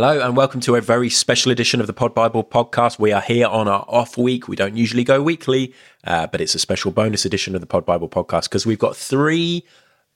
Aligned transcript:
Hello 0.00 0.20
and 0.20 0.36
welcome 0.36 0.60
to 0.60 0.76
a 0.76 0.80
very 0.80 1.10
special 1.10 1.50
edition 1.50 1.80
of 1.80 1.88
the 1.88 1.92
Pod 1.92 2.14
Bible 2.14 2.44
podcast. 2.44 3.00
We 3.00 3.10
are 3.10 3.20
here 3.20 3.48
on 3.48 3.66
our 3.66 3.84
off 3.88 4.16
week. 4.16 4.46
We 4.46 4.54
don't 4.54 4.76
usually 4.76 5.02
go 5.02 5.20
weekly, 5.20 5.74
uh, 6.04 6.28
but 6.28 6.40
it's 6.40 6.54
a 6.54 6.60
special 6.60 6.92
bonus 6.92 7.24
edition 7.24 7.56
of 7.56 7.60
the 7.60 7.66
Pod 7.66 7.84
Bible 7.84 8.08
podcast 8.08 8.44
because 8.44 8.64
we've 8.64 8.78
got 8.78 8.96
three 8.96 9.64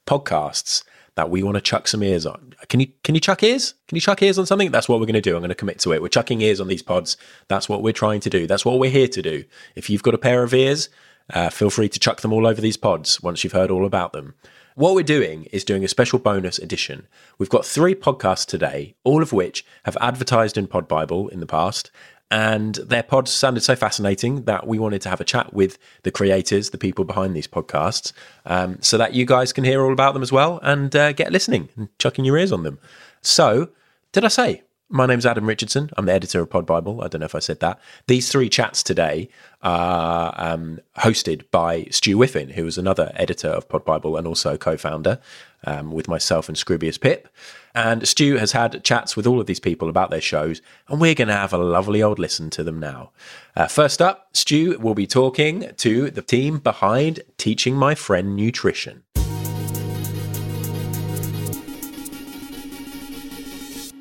podcasts 0.06 0.84
that 1.16 1.30
we 1.30 1.42
want 1.42 1.56
to 1.56 1.60
chuck 1.60 1.88
some 1.88 2.04
ears 2.04 2.26
on. 2.26 2.54
Can 2.68 2.78
you 2.78 2.92
can 3.02 3.16
you 3.16 3.20
chuck 3.20 3.42
ears? 3.42 3.74
Can 3.88 3.96
you 3.96 4.00
chuck 4.00 4.22
ears 4.22 4.38
on 4.38 4.46
something? 4.46 4.70
That's 4.70 4.88
what 4.88 5.00
we're 5.00 5.06
going 5.06 5.14
to 5.14 5.20
do. 5.20 5.34
I'm 5.34 5.40
going 5.40 5.48
to 5.48 5.56
commit 5.56 5.80
to 5.80 5.92
it. 5.92 6.00
We're 6.00 6.06
chucking 6.06 6.42
ears 6.42 6.60
on 6.60 6.68
these 6.68 6.84
pods. 6.84 7.16
That's 7.48 7.68
what 7.68 7.82
we're 7.82 7.92
trying 7.92 8.20
to 8.20 8.30
do. 8.30 8.46
That's 8.46 8.64
what 8.64 8.78
we're 8.78 8.88
here 8.88 9.08
to 9.08 9.20
do. 9.20 9.42
If 9.74 9.90
you've 9.90 10.04
got 10.04 10.14
a 10.14 10.18
pair 10.18 10.44
of 10.44 10.54
ears, 10.54 10.90
uh, 11.34 11.50
feel 11.50 11.70
free 11.70 11.88
to 11.88 11.98
chuck 11.98 12.20
them 12.20 12.32
all 12.32 12.46
over 12.46 12.60
these 12.60 12.76
pods 12.76 13.20
once 13.20 13.42
you've 13.42 13.52
heard 13.52 13.72
all 13.72 13.84
about 13.84 14.12
them. 14.12 14.34
What 14.74 14.94
we're 14.94 15.02
doing 15.02 15.44
is 15.52 15.64
doing 15.64 15.84
a 15.84 15.88
special 15.88 16.18
bonus 16.18 16.58
edition. 16.58 17.06
We've 17.38 17.50
got 17.50 17.66
three 17.66 17.94
podcasts 17.94 18.46
today, 18.46 18.94
all 19.04 19.22
of 19.22 19.32
which 19.32 19.66
have 19.84 19.98
advertised 20.00 20.56
in 20.56 20.66
Pod 20.66 20.88
Bible 20.88 21.28
in 21.28 21.40
the 21.40 21.46
past. 21.46 21.90
And 22.30 22.76
their 22.76 23.02
pods 23.02 23.30
sounded 23.30 23.62
so 23.62 23.76
fascinating 23.76 24.44
that 24.44 24.66
we 24.66 24.78
wanted 24.78 25.02
to 25.02 25.10
have 25.10 25.20
a 25.20 25.24
chat 25.24 25.52
with 25.52 25.76
the 26.04 26.10
creators, 26.10 26.70
the 26.70 26.78
people 26.78 27.04
behind 27.04 27.36
these 27.36 27.46
podcasts, 27.46 28.14
um, 28.46 28.78
so 28.80 28.96
that 28.96 29.12
you 29.12 29.26
guys 29.26 29.52
can 29.52 29.64
hear 29.64 29.84
all 29.84 29.92
about 29.92 30.14
them 30.14 30.22
as 30.22 30.32
well 30.32 30.58
and 30.62 30.96
uh, 30.96 31.12
get 31.12 31.30
listening 31.30 31.68
and 31.76 31.90
chucking 31.98 32.24
your 32.24 32.38
ears 32.38 32.50
on 32.50 32.62
them. 32.62 32.78
So, 33.20 33.68
did 34.12 34.24
I 34.24 34.28
say 34.28 34.62
my 34.92 35.06
name's 35.06 35.24
Adam 35.24 35.46
Richardson. 35.46 35.90
I'm 35.96 36.04
the 36.04 36.12
editor 36.12 36.40
of 36.40 36.50
Pod 36.50 36.66
Bible. 36.66 37.02
I 37.02 37.08
don't 37.08 37.20
know 37.20 37.24
if 37.24 37.34
I 37.34 37.38
said 37.38 37.60
that. 37.60 37.80
These 38.08 38.30
three 38.30 38.50
chats 38.50 38.82
today 38.82 39.30
are 39.62 40.34
um, 40.36 40.80
hosted 40.98 41.50
by 41.50 41.84
Stu 41.90 42.16
Whiffin, 42.18 42.50
who 42.50 42.66
is 42.66 42.76
another 42.76 43.10
editor 43.14 43.48
of 43.48 43.68
Pod 43.68 43.86
Bible 43.86 44.16
and 44.18 44.26
also 44.26 44.58
co-founder 44.58 45.18
um, 45.64 45.92
with 45.92 46.08
myself 46.08 46.48
and 46.48 46.56
Scroobius 46.56 47.00
Pip. 47.00 47.28
And 47.74 48.06
Stu 48.06 48.36
has 48.36 48.52
had 48.52 48.84
chats 48.84 49.16
with 49.16 49.26
all 49.26 49.40
of 49.40 49.46
these 49.46 49.60
people 49.60 49.88
about 49.88 50.10
their 50.10 50.20
shows, 50.20 50.60
and 50.88 51.00
we're 51.00 51.14
going 51.14 51.28
to 51.28 51.34
have 51.34 51.54
a 51.54 51.58
lovely 51.58 52.02
old 52.02 52.18
listen 52.18 52.50
to 52.50 52.62
them 52.62 52.78
now. 52.78 53.12
Uh, 53.56 53.68
first 53.68 54.02
up, 54.02 54.28
Stu 54.34 54.78
will 54.78 54.94
be 54.94 55.06
talking 55.06 55.72
to 55.78 56.10
the 56.10 56.22
team 56.22 56.58
behind 56.58 57.20
Teaching 57.38 57.74
My 57.74 57.94
Friend 57.94 58.36
Nutrition. 58.36 59.04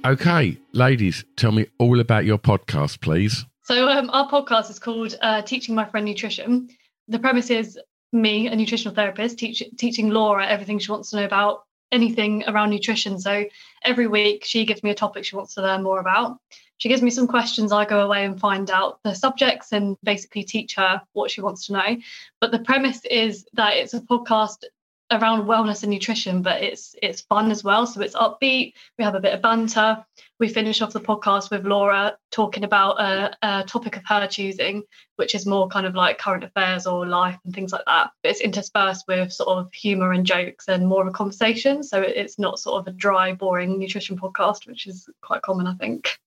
Okay, 0.04 0.58
ladies, 0.72 1.24
tell 1.36 1.52
me 1.52 1.68
all 1.78 2.00
about 2.00 2.26
your 2.26 2.40
podcast, 2.40 3.02
please. 3.02 3.46
So, 3.62 3.88
um, 3.88 4.10
our 4.10 4.28
podcast 4.28 4.72
is 4.72 4.80
called 4.80 5.16
uh, 5.22 5.44
Teaching 5.44 5.76
My 5.76 5.86
Friend 5.86 6.04
Nutrition. 6.04 6.70
The 7.08 7.20
premise 7.20 7.52
is 7.52 7.80
me, 8.12 8.48
a 8.48 8.56
nutritional 8.56 8.96
therapist, 8.96 9.38
teach, 9.38 9.62
teaching 9.78 10.10
Laura 10.10 10.48
everything 10.48 10.80
she 10.80 10.92
wants 10.92 11.12
to 11.12 11.18
know 11.18 11.26
about 11.26 11.66
anything 11.92 12.44
around 12.48 12.72
nutrition. 12.72 13.20
So, 13.20 13.46
every 13.84 14.08
week 14.08 14.44
she 14.44 14.66
gives 14.66 14.82
me 14.82 14.90
a 14.90 14.96
topic 14.96 15.24
she 15.24 15.36
wants 15.36 15.54
to 15.54 15.62
learn 15.62 15.84
more 15.84 16.00
about. 16.00 16.40
She 16.78 16.90
gives 16.90 17.04
me 17.04 17.12
some 17.12 17.28
questions. 17.28 17.72
I 17.72 17.86
go 17.86 18.02
away 18.02 18.26
and 18.26 18.40
find 18.40 18.72
out 18.72 18.98
the 19.04 19.14
subjects 19.14 19.72
and 19.72 19.98
basically 20.04 20.44
teach 20.44 20.74
her 20.78 21.00
what 21.14 21.30
she 21.30 21.42
wants 21.42 21.68
to 21.68 21.74
know. 21.74 21.98
But 22.40 22.52
the 22.52 22.58
premise 22.60 23.06
is 23.06 23.46
that 23.54 23.78
it's 23.78 23.94
a 23.94 24.02
podcast 24.02 24.64
around 25.12 25.46
wellness 25.46 25.84
and 25.84 25.92
nutrition, 25.92 26.42
but 26.42 26.62
it's 26.64 26.96
it's 27.02 27.22
fun 27.22 27.52
as 27.52 27.64
well. 27.64 27.86
So 27.86 28.02
it's 28.02 28.16
upbeat. 28.16 28.74
We 28.98 29.04
have 29.04 29.16
a 29.16 29.20
bit 29.20 29.34
of 29.34 29.42
banter. 29.42 30.04
We 30.40 30.48
finish 30.50 30.82
off 30.82 30.94
the 30.94 31.00
podcast 31.00 31.52
with 31.52 31.66
Laura 31.66 32.18
talking 32.32 32.64
about 32.64 33.00
a, 33.00 33.38
a, 33.44 33.64
topic 33.64 33.98
of 33.98 34.04
her 34.08 34.26
choosing, 34.28 34.84
which 35.18 35.36
is 35.36 35.46
more 35.46 35.68
kind 35.68 35.86
of 35.86 35.94
like 35.94 36.18
current 36.18 36.44
affairs 36.44 36.88
or 36.88 37.06
life 37.06 37.38
and 37.46 37.54
things 37.54 37.72
like 37.72 37.86
that. 37.86 38.12
But 38.24 38.32
it's 38.32 38.42
interspersed 38.42 39.06
with 39.08 39.32
sort 39.32 39.50
of 39.50 39.72
humour 39.74 40.12
and 40.14 40.26
jokes 40.26 40.68
and 40.68 40.88
more 40.88 41.02
of 41.02 41.08
a 41.08 41.12
conversation. 41.12 41.84
So 41.84 42.02
it's 42.02 42.40
not 42.40 42.60
sort 42.60 42.82
of 42.82 42.88
a 42.88 42.98
dry, 42.98 43.34
boring 43.34 43.78
nutrition 43.78 44.18
podcast, 44.18 44.66
which 44.66 44.88
is 44.88 45.08
quite 45.22 45.44
common, 45.44 45.68
I 45.68 45.76
think. 45.76 46.18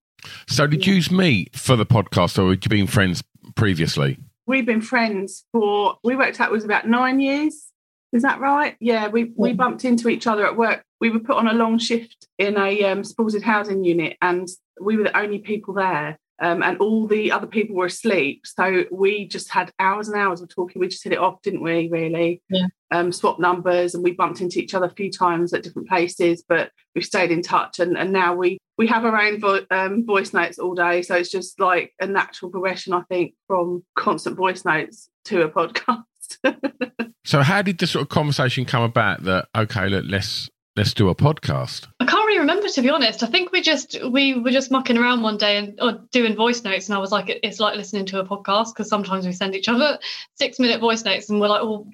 So 0.47 0.65
did 0.65 0.87
you 0.87 0.93
use 0.93 1.11
me 1.11 1.47
for 1.53 1.75
the 1.75 1.85
podcast, 1.85 2.41
or 2.41 2.49
had 2.51 2.63
you 2.63 2.69
been 2.69 2.87
friends 2.87 3.23
previously? 3.55 4.17
We've 4.47 4.65
been 4.65 4.81
friends 4.81 5.43
for 5.51 5.97
we 6.03 6.15
worked 6.15 6.39
out 6.39 6.49
it 6.49 6.53
was 6.53 6.65
about 6.65 6.87
nine 6.87 7.19
years 7.19 7.71
is 8.15 8.21
that 8.21 8.39
right? 8.39 8.75
Yeah, 8.79 9.09
we 9.09 9.33
we 9.35 9.53
bumped 9.53 9.83
into 9.83 10.07
each 10.07 10.25
other 10.25 10.45
at 10.45 10.55
work. 10.55 10.83
We 11.01 11.09
were 11.09 11.19
put 11.19 11.35
on 11.35 11.47
a 11.47 11.53
long 11.53 11.77
shift 11.77 12.27
in 12.37 12.57
a 12.57 12.83
um, 12.85 13.03
supported 13.03 13.43
housing 13.43 13.83
unit, 13.83 14.17
and 14.21 14.47
we 14.81 14.95
were 14.95 15.03
the 15.03 15.17
only 15.17 15.39
people 15.39 15.73
there. 15.73 16.17
Um, 16.41 16.63
and 16.63 16.77
all 16.79 17.07
the 17.07 17.31
other 17.31 17.47
people 17.47 17.77
were 17.77 17.85
asleep. 17.85 18.45
So 18.45 18.83
we 18.91 19.25
just 19.25 19.49
had 19.49 19.71
hours 19.79 20.09
and 20.09 20.17
hours 20.17 20.41
of 20.41 20.49
talking. 20.49 20.81
We 20.81 20.89
just 20.89 21.03
hit 21.03 21.13
it 21.13 21.19
off, 21.19 21.41
didn't 21.41 21.63
we? 21.63 21.87
Really? 21.89 22.41
Yeah. 22.49 22.67
Um, 22.91 23.11
swapped 23.11 23.39
numbers, 23.39 23.95
and 23.95 24.03
we 24.03 24.11
bumped 24.11 24.41
into 24.41 24.59
each 24.59 24.73
other 24.73 24.87
a 24.87 24.93
few 24.93 25.11
times 25.11 25.53
at 25.53 25.63
different 25.63 25.87
places, 25.87 26.43
but 26.47 26.71
we've 26.93 27.05
stayed 27.05 27.31
in 27.31 27.41
touch. 27.41 27.79
And, 27.79 27.97
and 27.97 28.11
now 28.13 28.35
we 28.35 28.57
we 28.77 28.87
have 28.87 29.05
our 29.05 29.21
own 29.21 29.39
vo- 29.39 29.65
um, 29.71 30.05
voice 30.05 30.33
notes 30.33 30.59
all 30.59 30.75
day. 30.75 31.01
So 31.01 31.15
it's 31.15 31.31
just 31.31 31.59
like 31.59 31.93
a 31.99 32.07
natural 32.07 32.51
progression, 32.51 32.93
I 32.93 33.01
think, 33.03 33.33
from 33.47 33.83
constant 33.95 34.35
voice 34.37 34.63
notes 34.65 35.09
to 35.25 35.43
a 35.43 35.49
podcast. 35.49 36.03
so 37.25 37.41
how 37.41 37.61
did 37.61 37.77
the 37.79 37.87
sort 37.87 38.03
of 38.03 38.09
conversation 38.09 38.65
come 38.65 38.83
about 38.83 39.23
that 39.23 39.47
okay 39.55 39.87
look 39.89 40.05
let's 40.07 40.49
let's 40.75 40.93
do 40.93 41.07
a 41.07 41.15
podcast? 41.15 41.87
I 42.01 42.05
can't 42.05 42.25
really 42.27 42.39
remember 42.39 42.67
to 42.67 42.81
be 42.81 42.89
honest. 42.89 43.23
I 43.23 43.27
think 43.27 43.51
we 43.51 43.61
just 43.61 43.97
we 44.11 44.33
were 44.39 44.51
just 44.51 44.71
mucking 44.71 44.97
around 44.97 45.21
one 45.21 45.37
day 45.37 45.57
and 45.57 45.79
or 45.81 46.01
doing 46.11 46.35
voice 46.35 46.63
notes 46.63 46.87
and 46.87 46.95
i 46.95 46.99
was 46.99 47.11
like 47.11 47.25
it's 47.29 47.59
like 47.59 47.75
listening 47.75 48.05
to 48.07 48.19
a 48.19 48.25
podcast 48.25 48.73
because 48.73 48.89
sometimes 48.89 49.25
we 49.25 49.31
send 49.31 49.55
each 49.55 49.69
other 49.69 49.97
six 50.35 50.59
minute 50.59 50.81
voice 50.81 51.05
notes 51.05 51.29
and 51.29 51.39
we're 51.39 51.47
like 51.47 51.63
well 51.63 51.87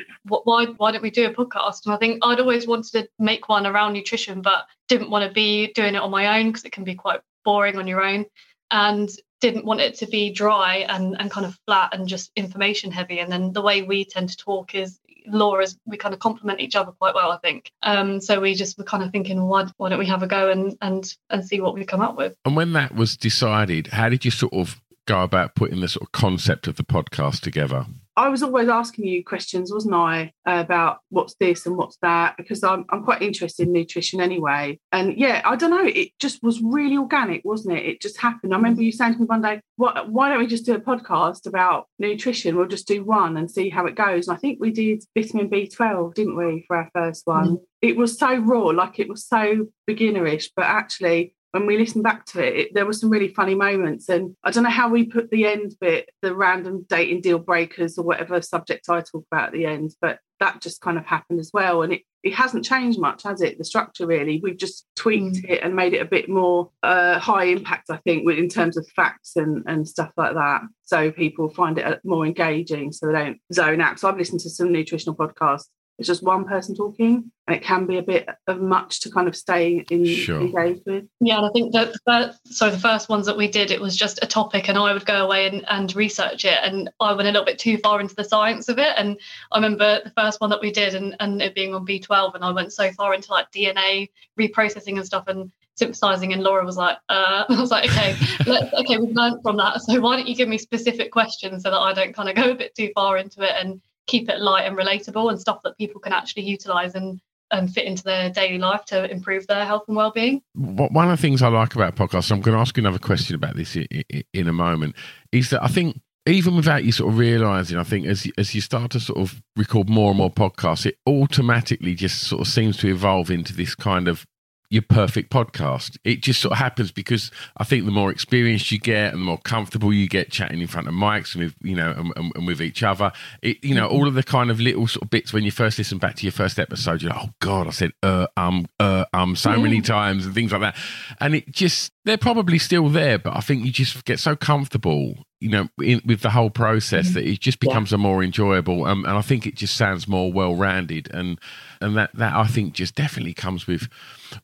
why 0.46 0.66
why 0.78 0.92
don't 0.92 1.04
we 1.04 1.12
do 1.12 1.28
a 1.28 1.34
podcast? 1.34 1.86
And 1.86 1.94
i 1.94 1.98
think 1.98 2.20
i'd 2.24 2.40
always 2.40 2.68
wanted 2.68 2.92
to 2.92 3.10
make 3.20 3.50
one 3.50 3.68
around 3.68 3.94
nutrition 3.94 4.42
but 4.42 4.66
didn't 4.88 5.12
want 5.12 5.28
to 5.28 5.34
be 5.34 5.72
doing 5.74 5.96
it 5.96 6.02
on 6.02 6.12
my 6.12 6.40
own 6.40 6.48
because 6.48 6.66
it 6.66 6.72
can 6.72 6.84
be 6.84 6.96
quite 6.96 7.22
boring 7.44 7.78
on 7.78 7.88
your 7.88 8.04
own. 8.04 8.26
And 8.70 9.10
didn't 9.42 9.66
want 9.66 9.82
it 9.82 9.96
to 9.96 10.08
be 10.08 10.32
dry 10.32 10.86
and, 10.88 11.20
and 11.20 11.30
kind 11.30 11.46
of 11.46 11.60
flat 11.68 11.94
and 11.94 12.08
just 12.08 12.32
information 12.36 12.92
heavy. 12.92 13.20
And 13.20 13.32
then 13.32 13.52
the 13.52 13.62
way 13.62 13.82
we 13.82 14.06
tend 14.06 14.30
to 14.30 14.38
talk 14.38 14.74
is 14.74 15.00
Laura's 15.28 15.78
we 15.86 15.98
kind 15.98 16.14
of 16.14 16.20
complement 16.20 16.62
each 16.62 16.76
other 16.76 16.92
quite 16.92 17.14
well, 17.14 17.32
I 17.32 17.38
think. 17.38 17.72
Um, 17.84 18.22
so 18.22 18.40
we 18.40 18.56
just 18.56 18.78
were 18.78 18.84
kind 18.84 19.04
of 19.04 19.12
thinking, 19.12 19.44
why, 19.44 19.68
why 19.78 19.90
don't 19.90 20.00
we 20.00 20.06
have 20.08 20.24
a 20.24 20.28
go 20.28 20.50
and 20.50 20.78
and 20.82 21.16
and 21.30 21.46
see 21.46 21.60
what 21.60 21.74
we 21.74 21.86
come 21.86 22.02
up 22.02 22.18
with? 22.18 22.36
And 22.46 22.56
when 22.56 22.74
that 22.74 22.96
was 22.96 23.18
decided, 23.18 23.88
how 23.88 24.10
did 24.10 24.26
you 24.26 24.32
sort 24.32 24.54
of 24.54 24.82
go 25.06 25.24
about 25.24 25.56
putting 25.56 25.82
the 25.82 25.88
sort 25.88 26.04
of 26.04 26.12
concept 26.12 26.68
of 26.68 26.76
the 26.76 26.84
podcast 26.84 27.42
together? 27.42 27.86
I 28.18 28.30
was 28.30 28.44
always 28.44 28.68
asking 28.68 29.08
you 29.08 29.24
questions, 29.24 29.72
wasn't 29.72 29.96
I, 29.96 30.34
about 30.46 31.00
what's 31.10 31.36
this 31.36 31.66
and 31.66 31.78
what's 31.78 31.98
that, 32.02 32.36
because 32.38 32.64
I'm, 32.64 32.86
I'm 32.90 33.04
quite 33.04 33.22
interested 33.22 33.68
in 33.68 33.74
nutrition 33.74 34.20
anyway. 34.20 34.80
And 34.92 35.18
yeah, 35.18 35.42
I 35.46 35.56
don't 35.56 35.70
know, 35.70 35.86
it 35.86 36.10
just 36.20 36.44
was 36.44 36.62
really 36.62 36.98
organic, 36.98 37.46
wasn't 37.46 37.78
it? 37.78 37.86
It 37.86 38.02
just 38.02 38.20
happened. 38.20 38.54
I 38.54 38.58
remember 38.58 38.82
you 38.82 38.92
saying 38.92 39.14
to 39.14 39.20
me 39.20 39.26
one 39.26 39.42
day, 39.42 39.62
what, 39.78 40.10
why 40.10 40.30
don't 40.30 40.40
we 40.40 40.48
just 40.48 40.66
do 40.66 40.76
a 40.76 40.80
podcast 40.80 41.48
about 41.48 41.88
nutrition? 42.00 42.56
We'll 42.56 42.68
just 42.68 42.88
do 42.88 43.04
one 43.04 43.38
and 43.38 43.50
see 43.50 43.70
how 43.70 43.86
it 43.86 43.96
goes. 43.96 44.28
And 44.28 44.36
I 44.36 44.40
think 44.40 44.60
we 44.60 44.72
did 44.72 45.04
vitamin 45.18 45.50
B12, 45.50 46.14
didn't 46.14 46.36
we, 46.36 46.66
for 46.68 46.78
our 46.78 46.90
first 46.94 47.26
one? 47.26 47.50
Mm. 47.50 47.62
It 47.82 47.98
was 47.98 48.18
so 48.18 48.36
raw, 48.38 48.66
like 48.66 49.00
it 49.00 49.10
was 49.10 49.26
so 49.26 49.68
beginnerish, 49.90 50.50
but 50.56 50.66
actually 50.66 51.34
when 51.52 51.66
we 51.66 51.78
listened 51.78 52.04
back 52.04 52.26
to 52.28 52.46
it, 52.46 52.56
it, 52.56 52.74
there 52.74 52.86
were 52.86 52.94
some 52.94 53.10
really 53.10 53.28
funny 53.28 53.56
moments. 53.56 54.10
And 54.10 54.36
I 54.44 54.52
don't 54.52 54.64
know 54.64 54.70
how 54.70 54.90
we 54.90 55.06
put 55.06 55.30
the 55.30 55.46
end 55.46 55.76
bit, 55.80 56.10
the 56.22 56.34
random 56.34 56.86
dating 56.88 57.22
deal 57.22 57.40
breakers 57.40 57.98
or 57.98 58.06
whatever 58.06 58.42
subject 58.42 58.90
I 58.90 59.02
talk 59.02 59.26
about 59.32 59.48
at 59.48 59.54
the 59.54 59.66
end, 59.66 59.94
but 60.02 60.20
that 60.40 60.62
just 60.62 60.82
kind 60.82 60.98
of 60.98 61.06
happened 61.06 61.40
as 61.40 61.52
well. 61.54 61.82
And 61.82 61.94
it, 61.94 62.02
it 62.24 62.34
hasn't 62.34 62.66
changed 62.66 63.00
much, 63.00 63.24
has 63.24 63.42
it? 63.42 63.58
The 63.58 63.66
structure 63.66 64.08
really. 64.08 64.40
We've 64.42 64.58
just 64.58 64.88
tweaked 64.96 65.38
mm. 65.38 65.50
it 65.50 65.62
and 65.62 65.76
made 65.76 65.94
it 65.94 66.02
a 66.02 66.06
bit 66.06 66.30
more 66.30 66.72
uh, 66.84 67.20
high 67.20 67.46
impact, 67.46 67.90
I 67.90 67.98
think, 67.98 68.30
in 68.30 68.48
terms 68.48 68.78
of 68.78 68.88
facts 68.96 69.36
and, 69.36 69.64
and 69.68 69.88
stuff 69.88 70.12
like 70.16 70.34
that. 70.36 70.62
So 70.84 71.12
people 71.12 71.50
find 71.50 71.78
it 71.78 71.86
uh, 71.86 71.98
more 72.04 72.26
engaging 72.26 72.92
so 72.92 73.08
they 73.08 73.14
don't 73.14 73.40
zone 73.54 73.82
out. 73.82 74.00
So 74.00 74.08
I've 74.08 74.18
listened 74.18 74.40
to 74.42 74.50
some 74.50 74.72
nutritional 74.72 75.16
podcasts 75.16 75.68
it's 76.02 76.08
just 76.08 76.24
one 76.24 76.46
person 76.46 76.76
talking 76.76 77.32
and 77.46 77.56
it 77.56 77.62
can 77.62 77.86
be 77.86 78.00
a 78.00 78.02
bit 78.02 78.28
of 78.48 78.60
much 78.60 79.02
to 79.02 79.12
kind 79.12 79.28
of 79.28 79.36
stay 79.36 79.86
in, 79.92 80.04
sure. 80.04 80.42
engaged 80.42 80.82
with 80.88 81.06
yeah 81.20 81.38
and 81.38 81.46
i 81.46 81.50
think 81.52 81.72
that 81.74 81.94
the, 82.08 82.36
so 82.46 82.72
the 82.72 82.80
first 82.80 83.08
ones 83.08 83.28
that 83.28 83.38
we 83.38 83.48
did 83.48 83.70
it 83.70 83.80
was 83.80 83.96
just 83.96 84.18
a 84.24 84.26
topic 84.26 84.68
and 84.68 84.80
i 84.80 84.92
would 84.94 85.06
go 85.06 85.24
away 85.24 85.48
and, 85.48 85.64
and 85.70 85.96
research 85.96 86.44
it 86.44 86.58
and 86.64 86.90
i 87.00 87.14
went 87.14 87.28
a 87.28 87.32
little 87.32 87.46
bit 87.46 87.60
too 87.60 87.78
far 87.78 88.02
into 88.02 88.16
the 88.16 88.24
science 88.24 88.68
of 88.68 88.80
it 88.80 88.94
and 88.98 89.20
i 89.52 89.58
remember 89.58 90.02
the 90.04 90.12
first 90.18 90.42
one 90.42 90.50
that 90.50 90.60
we 90.60 90.72
did 90.72 90.96
and, 90.96 91.16
and 91.20 91.40
it 91.40 91.54
being 91.54 91.76
on 91.76 91.86
b12 91.86 92.34
and 92.34 92.44
i 92.44 92.50
went 92.50 92.74
so 92.74 92.92
far 92.94 93.14
into 93.14 93.32
like 93.32 93.52
dna 93.52 94.10
reprocessing 94.40 94.98
and 94.98 95.06
stuff 95.06 95.28
and 95.28 95.52
synthesizing 95.76 96.34
and 96.34 96.44
Laura 96.44 96.64
was 96.64 96.78
like, 96.78 96.98
uh, 97.10 97.46
I 97.50 97.60
was 97.60 97.72
like, 97.72 97.90
okay, 97.90 98.16
let's, 98.46 98.72
okay, 98.74 98.98
we've 98.98 99.16
learned 99.16 99.42
from 99.42 99.58
that. 99.58 99.82
So 99.82 100.00
why 100.00 100.18
don't 100.18 100.28
you 100.28 100.36
give 100.36 100.50
me 100.50 100.60
specific 100.60 101.12
questions 101.12 101.64
so 101.64 101.72
that 101.72 101.78
I 101.78 101.94
don't 101.94 102.14
kind 102.14 102.30
of 102.30 102.36
go 102.36 102.52
a 102.52 102.56
bit 102.56 102.76
too 102.76 102.92
far 102.94 103.18
into 103.18 103.42
it 103.42 103.54
and 103.58 103.82
keep 104.08 104.30
it 104.30 104.40
light 104.40 104.64
and 104.64 104.78
relatable 104.78 105.30
and 105.30 105.40
stuff 105.40 105.62
that 105.64 105.78
people 105.78 106.02
can 106.02 106.14
actually 106.14 106.44
utilize 106.44 106.96
and 106.96 107.20
and 107.52 107.74
fit 107.74 107.86
into 107.86 108.04
their 108.04 108.30
daily 108.30 108.58
life 108.58 108.86
to 108.86 109.12
improve 109.12 109.46
their 109.48 109.66
health 109.66 109.84
and 109.90 109.98
well-being. 109.98 110.42
One 110.56 111.10
of 111.10 111.18
the 111.18 111.22
things 111.22 111.42
I 111.42 111.50
like 111.50 111.76
about 111.76 111.98
podcasts, 111.98 112.32
I'm 112.32 112.40
going 112.40 112.56
to 112.56 112.62
ask 112.62 112.78
you 112.78 112.82
another 112.82 112.98
question 112.98 113.36
about 113.36 113.58
this 113.58 113.76
in 113.76 114.48
a 114.48 114.54
moment, 114.54 114.96
is 115.34 115.50
that 115.50 115.62
I 115.62 115.68
think 115.68 116.00
even 116.26 116.56
without 116.56 116.86
you 116.86 116.94
sort 116.94 117.12
of 117.12 117.20
realizing, 117.20 117.78
I 117.78 117.84
think 117.84 118.06
as 118.06 118.26
as 118.38 118.56
you 118.56 118.62
start 118.62 118.92
to 118.92 119.00
sort 119.00 119.20
of 119.20 119.42
record 119.58 119.90
more 119.90 120.12
and 120.12 120.18
more 120.18 120.32
podcasts, 120.32 120.86
it 120.86 120.98
automatically 121.08 121.96
just 121.96 122.24
sort 122.24 122.42
of 122.42 122.48
seems 122.48 122.78
to 122.78 122.88
evolve 122.88 123.30
into 123.30 123.54
this 123.54 123.76
kind 123.76 124.08
of 124.08 124.26
your 124.72 124.82
perfect 124.82 125.30
podcast. 125.30 125.98
It 126.06 126.22
just 126.22 126.40
sort 126.40 126.54
of 126.54 126.58
happens 126.58 126.92
because 126.92 127.30
I 127.58 127.66
think 127.66 127.84
the 127.86 127.92
more 127.92 128.10
experience 128.10 128.72
you 128.72 128.80
get 128.80 129.14
and 129.14 129.22
the 129.22 129.26
more 129.26 129.38
comfortable 129.38 129.94
you 129.94 130.08
get 130.08 130.32
chatting 130.32 130.62
in 130.62 130.68
front 130.68 130.88
of 130.88 130.94
mics 130.94 131.36
and 131.36 131.44
with 131.44 131.56
you 131.62 131.76
know 131.76 131.92
and, 131.92 132.14
and, 132.16 132.32
and 132.36 132.48
with 132.48 132.62
each 132.62 132.82
other, 132.82 133.12
it 133.42 133.64
you 133.64 133.76
know 133.76 133.88
all 133.88 134.08
of 134.08 134.14
the 134.14 134.24
kind 134.24 134.50
of 134.50 134.62
little 134.62 134.88
sort 134.88 135.04
of 135.04 135.10
bits 135.10 135.34
when 135.34 135.44
you 135.44 135.52
first 135.52 135.78
listen 135.78 135.98
back 135.98 136.16
to 136.16 136.24
your 136.24 136.32
first 136.32 136.58
episode, 136.58 137.02
you're 137.02 137.12
like, 137.12 137.22
oh 137.22 137.34
god, 137.40 137.68
I 137.68 137.72
said 137.72 137.92
uh 138.02 138.28
um 138.38 138.66
uh 138.80 139.06
um 139.14 139.36
so 139.36 139.60
many 139.60 139.82
times 139.82 140.26
and 140.26 140.34
things 140.34 140.54
like 140.54 140.62
that, 140.62 140.76
and 141.20 141.36
it 141.36 141.52
just 141.52 141.92
they're 142.06 142.18
probably 142.18 142.58
still 142.58 142.88
there, 142.88 143.20
but 143.20 143.36
I 143.36 143.42
think 143.42 143.66
you 143.66 143.72
just 143.72 144.06
get 144.06 144.20
so 144.20 144.38
comfortable 144.38 145.26
you 145.42 145.50
know, 145.50 145.68
in, 145.84 146.02
with 146.06 146.22
the 146.22 146.30
whole 146.30 146.52
process, 146.52 147.08
mm-hmm. 147.08 147.16
that 147.16 147.28
it 147.28 147.40
just 147.40 147.60
becomes 147.60 147.92
yeah. 147.92 147.96
a 147.96 147.98
more 147.98 148.24
enjoyable, 148.24 148.86
um, 148.86 149.04
and 149.06 149.18
I 149.18 149.22
think 149.22 149.48
it 149.48 149.56
just 149.56 149.76
sounds 149.76 150.08
more 150.08 150.32
well-rounded, 150.32 151.10
and 151.14 151.40
and 151.82 151.98
that 151.98 152.12
that 152.14 152.34
I 152.36 152.46
think 152.46 152.74
just 152.74 152.96
definitely 152.96 153.34
comes 153.34 153.66
with 153.66 153.90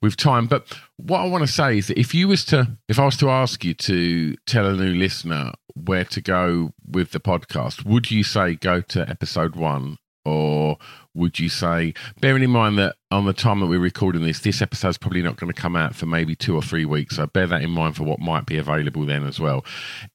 with 0.02 0.18
time. 0.18 0.48
But 0.48 0.78
what 0.98 1.20
I 1.20 1.28
want 1.28 1.46
to 1.46 1.52
say 1.52 1.78
is 1.78 1.88
that 1.88 2.00
if 2.00 2.16
you 2.16 2.28
was 2.28 2.44
to, 2.46 2.78
if 2.90 3.00
I 3.00 3.06
was 3.06 3.16
to 3.18 3.30
ask 3.30 3.64
you 3.64 3.76
to 3.76 4.36
tell 4.48 4.66
a 4.66 4.74
new 4.74 4.96
listener 4.96 5.54
where 5.76 6.06
to 6.06 6.20
go 6.20 6.74
with 6.86 7.12
the 7.12 7.20
podcast, 7.20 7.86
would 7.86 8.10
you 8.10 8.24
say 8.24 8.56
go 8.56 8.82
to 8.82 9.08
episode 9.08 9.56
one 9.56 10.00
or 10.26 10.78
would 11.18 11.40
you 11.40 11.50
say, 11.50 11.94
bearing 12.22 12.44
in 12.44 12.52
mind 12.52 12.78
that 12.78 12.96
on 13.12 13.26
the 13.26 13.34
time 13.34 13.60
that 13.60 13.66
we're 13.66 13.80
recording 13.80 14.22
this, 14.22 14.40
this 14.40 14.62
episode's 14.62 14.98
probably 14.98 15.22
not 15.22 15.38
going 15.38 15.52
to 15.52 15.60
come 15.60 15.76
out 15.76 15.96
for 15.96 16.06
maybe 16.06 16.36
two 16.36 16.56
or 16.56 16.62
three 16.62 16.86
weeks. 16.86 17.16
So 17.16 17.26
bear 17.28 17.48
that 17.48 17.62
in 17.62 17.72
mind 17.72 17.96
for 17.96 18.04
what 18.04 18.20
might 18.20 18.46
be 18.46 18.58
available 18.58 19.06
then 19.06 19.26
as 19.26 19.40
well. 19.40 19.66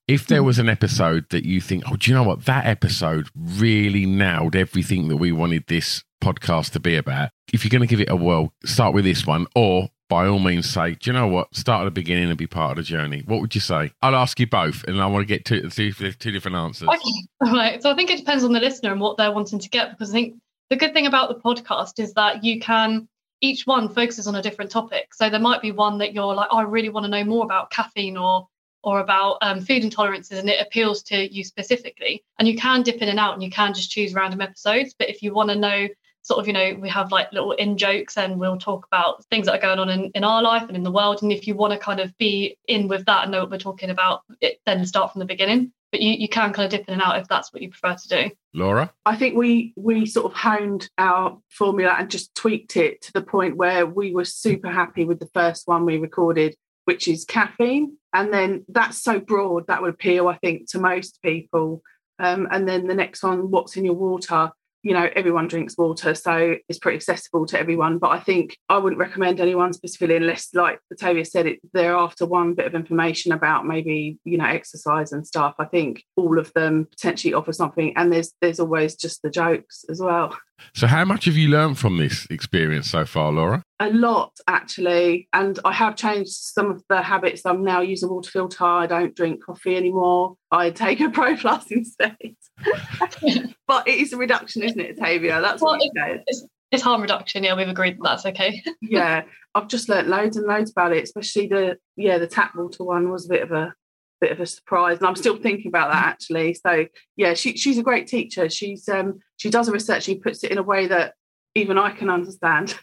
If 0.09 0.27
there 0.27 0.43
was 0.43 0.59
an 0.59 0.69
episode 0.69 1.29
that 1.31 1.45
you 1.45 1.61
think, 1.61 1.85
oh, 1.91 1.97
do 1.97 2.11
you 2.11 2.17
know 2.17 2.23
what? 2.23 2.45
That 2.45 2.67
episode 2.67 3.29
really 3.35 4.07
nailed 4.07 4.57
everything 4.57 5.09
that 5.09 5.17
we 5.17 5.33
wanted 5.33 5.65
this 5.67 6.05
podcast 6.23 6.71
to 6.73 6.81
be 6.81 6.97
about. 6.97 7.31
If 7.53 7.65
you're 7.65 7.71
going 7.71 7.87
to 7.87 7.89
give 7.89 8.01
it 8.01 8.11
a 8.11 8.17
whirl, 8.17 8.53
start 8.65 8.95
with 8.95 9.05
this 9.05 9.27
one, 9.27 9.47
or 9.57 9.89
by 10.09 10.27
all 10.27 10.39
means 10.39 10.69
say, 10.69 10.95
do 10.95 11.11
you 11.11 11.13
know 11.15 11.27
what? 11.27 11.55
Start 11.57 11.83
at 11.83 11.85
the 11.87 11.91
beginning 11.91 12.29
and 12.29 12.37
be 12.37 12.47
part 12.47 12.73
of 12.73 12.77
the 12.77 12.83
journey. 12.83 13.23
What 13.27 13.41
would 13.41 13.55
you 13.55 13.63
say? 13.63 13.93
I'll 14.03 14.15
ask 14.15 14.39
you 14.39 14.47
both, 14.47 14.85
and 14.85 15.01
I 15.01 15.07
want 15.07 15.23
to 15.23 15.27
get 15.27 15.47
two, 15.47 15.69
two, 15.71 15.93
two 15.93 16.31
different 16.31 16.57
answers. 16.57 16.89
Okay. 16.89 17.01
All 17.47 17.53
right. 17.53 17.83
So 17.83 17.91
I 17.91 17.97
think 17.97 18.11
it 18.11 18.19
depends 18.19 18.45
on 18.45 18.53
the 18.53 18.61
listener 18.61 18.93
and 18.93 19.01
what 19.01 19.17
they're 19.17 19.33
wanting 19.33 19.59
to 19.59 19.69
get, 19.71 19.91
because 19.91 20.11
I 20.11 20.13
think 20.13 20.35
the 20.73 20.77
good 20.77 20.95
thing 20.95 21.07
about 21.07 21.29
the 21.29 21.35
podcast 21.35 22.03
is 22.03 22.15
that 22.15 22.43
you 22.43 22.59
can 22.59 23.07
each 23.43 23.67
one 23.67 23.91
focuses 23.91 24.27
on 24.27 24.37
a 24.37 24.41
different 24.41 24.71
topic. 24.71 25.13
So 25.13 25.29
there 25.29 25.39
might 25.39 25.61
be 25.61 25.71
one 25.71 25.99
that 25.99 26.15
you're 26.15 26.35
like, 26.35 26.49
oh, 26.51 26.61
I 26.61 26.63
really 26.63 26.89
want 26.89 27.05
to 27.05 27.11
know 27.11 27.25
more 27.25 27.45
about 27.45 27.71
caffeine 27.71 28.17
or 28.17 28.49
or 28.83 29.01
about 29.01 29.37
um, 29.43 29.61
food 29.61 29.83
intolerances, 29.83 30.39
and 30.39 30.49
it 30.49 30.67
appeals 30.67 31.03
to 31.05 31.31
you 31.31 31.45
specifically. 31.45 32.25
And 32.39 32.49
you 32.49 32.57
can 32.57 32.83
dip 32.83 33.03
in 33.03 33.11
and 33.11 33.19
out, 33.19 33.35
and 33.35 33.43
you 33.43 33.51
can 33.51 33.75
just 33.75 33.91
choose 33.91 34.15
random 34.15 34.41
episodes. 34.41 34.95
But 34.99 35.11
if 35.11 35.23
you 35.23 35.35
want 35.35 35.51
to 35.51 35.57
know 35.57 35.89
sort 36.23 36.41
of, 36.41 36.47
you 36.47 36.55
know, 36.55 36.75
we 36.81 36.89
have 36.89 37.13
like 37.13 37.31
little 37.33 37.53
in 37.53 37.77
jokes 37.77 38.17
and 38.17 38.41
we'll 38.41 38.57
talk 38.57 38.87
about 38.87 39.25
things 39.27 39.47
that 39.47 39.57
are 39.57 39.61
going 39.61 39.79
on 39.79 39.91
in, 39.91 40.11
in 40.15 40.25
our 40.25 40.41
life 40.41 40.69
and 40.69 40.77
in 40.77 40.85
the 40.85 40.91
world. 40.91 41.23
And 41.23 41.33
if 41.33 41.47
you 41.47 41.55
want 41.55 41.73
to 41.75 41.79
kind 41.79 42.01
of 42.01 42.17
be 42.17 42.57
in 42.67 42.89
with 42.89 43.05
that 43.07 43.25
and 43.25 43.33
know 43.33 43.41
what 43.41 43.51
we're 43.51 43.59
talking 43.59 43.91
about, 43.91 44.23
it, 44.41 44.61
then 44.65 44.87
start 44.87 45.13
from 45.13 45.19
the 45.19 45.27
beginning. 45.27 45.73
But 45.93 46.01
you, 46.01 46.13
you 46.13 46.29
can 46.29 46.53
kind 46.53 46.65
of 46.65 46.71
dip 46.71 46.89
in 46.89 46.95
and 46.95 47.03
out 47.03 47.19
if 47.19 47.29
that's 47.29 47.53
what 47.53 47.63
you 47.63 47.71
prefer 47.71 47.95
to 47.95 48.09
do. 48.09 48.31
Laura? 48.55 48.93
I 49.07 49.15
think 49.15 49.37
we 49.37 49.75
we 49.77 50.07
sort 50.07 50.27
of 50.27 50.37
honed 50.37 50.89
our 50.99 51.39
formula 51.51 51.95
and 51.99 52.11
just 52.11 52.35
tweaked 52.35 52.77
it 52.77 53.03
to 53.03 53.13
the 53.13 53.23
point 53.23 53.57
where 53.57 53.87
we 53.87 54.13
were 54.13 54.25
super 54.25 54.71
happy 54.71 55.05
with 55.05 55.21
the 55.21 55.31
first 55.35 55.69
one 55.69 55.85
we 55.85 55.99
recorded, 55.99 56.57
which 56.87 57.07
is 57.09 57.27
caffeine. 57.27 57.99
And 58.15 58.33
then 58.33 58.65
that's 58.69 58.99
so 58.99 59.21
broad 59.21 59.67
that 59.69 59.83
would 59.83 59.95
appeal, 59.95 60.29
I 60.29 60.39
think, 60.39 60.71
to 60.71 60.81
most 60.81 61.21
people. 61.23 61.83
Um, 62.19 62.49
and 62.51 62.67
then 62.67 62.87
the 62.87 62.95
next 62.95 63.23
one, 63.23 63.51
what's 63.51 63.77
in 63.77 63.85
your 63.85 63.95
water? 63.95 64.51
You 64.83 64.93
know 64.93 65.09
everyone 65.15 65.49
drinks 65.49 65.77
water 65.79 66.15
so 66.15 66.57
it's 66.69 66.79
pretty 66.79 66.97
accessible 66.97 67.47
to 67.47 67.59
everyone. 67.59 67.99
But 67.99 68.11
i 68.11 68.21
think 68.21 68.57
i 68.69 68.79
wouldn't 68.79 69.01
recommend 69.01 69.41
anyone 69.41 69.73
specifically 69.73 70.17
unless 70.17 70.49
like 70.55 70.81
batavia 70.91 71.25
said 71.25 71.47
it 71.47 71.59
they're 71.73 71.97
after 71.97 72.27
one 72.27 72.55
bit 72.55 72.67
of 72.67 72.75
information 72.75 73.33
about 73.33 73.67
maybe 73.67 74.19
you 74.25 74.39
know 74.39 74.45
exercise 74.45 75.13
and 75.13 75.27
stuff. 75.27 75.55
I 75.59 75.65
think 75.65 76.05
all 76.17 76.39
of 76.39 76.53
them 76.55 76.87
potentially 76.91 77.35
offer 77.35 77.53
something 77.53 77.93
and 77.97 78.13
there's 78.13 78.33
there's 78.41 78.61
always 78.61 78.97
just 78.97 79.23
the 79.23 79.31
jokes 79.31 79.85
as 79.89 80.01
well. 80.01 80.37
So 80.75 80.87
how 80.87 81.05
much 81.05 81.25
have 81.25 81.37
you 81.37 81.49
learned 81.49 81.79
from 81.79 81.97
this 81.97 82.27
experience 82.31 82.91
so 82.91 83.05
far 83.05 83.33
laura 83.33 83.63
a 83.83 83.91
lot 83.91 84.33
actually. 84.47 85.29
And 85.33 85.59
i 85.65 85.73
have 85.73 85.97
changed 85.97 86.31
some 86.31 86.71
of 86.71 86.85
the 86.89 87.03
habits. 87.03 87.45
I'm 87.45 87.65
now 87.65 87.81
using 87.81 88.09
water 88.09 88.31
filter 88.31 88.65
i 88.65 88.87
don't 88.87 89.15
drink 89.15 89.45
coffee 89.45 89.77
anymore. 89.77 90.37
I 90.51 90.71
take 90.71 91.01
a 91.01 91.11
pro 91.19 91.37
plus 91.37 91.71
instead. 91.71 92.17
But 93.67 93.89
it 93.89 93.99
is 94.01 94.13
a 94.13 94.17
reduction 94.17 94.63
isn't 94.63 94.81
it 94.81 94.99
tavia? 94.99 95.41
That's 95.41 95.63
well, 95.63 95.73
what 95.73 95.83
you 95.83 95.91
said. 95.97 96.23
it's, 96.27 96.47
it's 96.71 96.83
harm 96.83 97.03
reduction. 97.03 97.43
Yeah 97.43 97.57
we've 97.57 97.69
agreed 97.69 97.97
that 97.99 98.03
that's 98.05 98.27
okay. 98.27 98.63
Yeah. 98.81 99.25
I've 99.55 99.69
just 99.69 99.89
learnt 99.89 100.09
loads 100.09 100.37
and 100.37 100.47
loads 100.47 100.71
about 100.71 100.93
it 100.93 101.03
especially 101.03 101.49
the 101.49 101.77
yeah 101.97 102.19
the 102.19 102.29
tap 102.29 102.55
water 102.55 102.85
one 102.85 103.11
was 103.11 103.27
a 103.27 103.31
bit 103.31 103.43
of 103.43 103.53
a 103.53 103.75
bit 104.21 104.31
of 104.31 104.41
a 104.41 104.47
surprise. 104.47 104.99
And 104.99 105.09
i'm 105.09 105.17
still 105.17 105.37
thinking 105.37 105.67
about 105.67 105.91
that 105.91 106.07
actually. 106.07 106.55
So 106.55 106.87
yeah 107.17 107.35
she, 107.35 107.57
she's 107.57 107.79
a 107.79 107.83
great 107.83 108.07
teacher. 108.07 108.49
She's 108.49 108.89
um 108.89 109.19
she 109.39 109.51
does 109.51 109.67
a 109.67 109.73
research. 109.73 110.05
She 110.05 110.15
puts 110.15 110.45
it 110.45 110.53
in 110.53 110.59
a 110.59 110.63
way 110.63 110.87
that 110.87 111.15
even 111.55 111.77
i 111.79 111.91
can 111.91 112.09
understand 112.09 112.79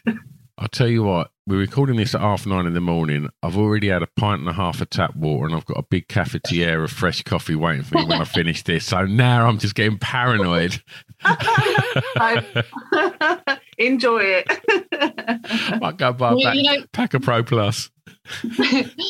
I'll 0.60 0.68
tell 0.68 0.88
you 0.88 1.04
what, 1.04 1.30
we're 1.46 1.56
recording 1.56 1.96
this 1.96 2.14
at 2.14 2.20
half 2.20 2.44
nine 2.44 2.66
in 2.66 2.74
the 2.74 2.82
morning. 2.82 3.30
I've 3.42 3.56
already 3.56 3.88
had 3.88 4.02
a 4.02 4.06
pint 4.06 4.40
and 4.40 4.48
a 4.48 4.52
half 4.52 4.82
of 4.82 4.90
tap 4.90 5.16
water 5.16 5.46
and 5.46 5.54
I've 5.54 5.64
got 5.64 5.78
a 5.78 5.82
big 5.82 6.06
cafetiere 6.06 6.84
of 6.84 6.90
fresh 6.90 7.22
coffee 7.22 7.54
waiting 7.54 7.82
for 7.82 7.94
me 7.94 8.04
when 8.04 8.20
I 8.20 8.24
finish 8.24 8.62
this. 8.62 8.84
So 8.84 9.06
now 9.06 9.46
I'm 9.46 9.56
just 9.56 9.74
getting 9.74 9.98
paranoid. 9.98 10.82
Enjoy 13.78 14.20
it. 14.20 15.80
Might 15.80 15.96
go 15.96 16.12
buy 16.12 16.34
well, 16.34 16.54
you 16.54 16.62
know, 16.62 16.84
pack 16.92 17.14
of 17.14 17.22
Pro 17.22 17.42
Plus. 17.42 17.88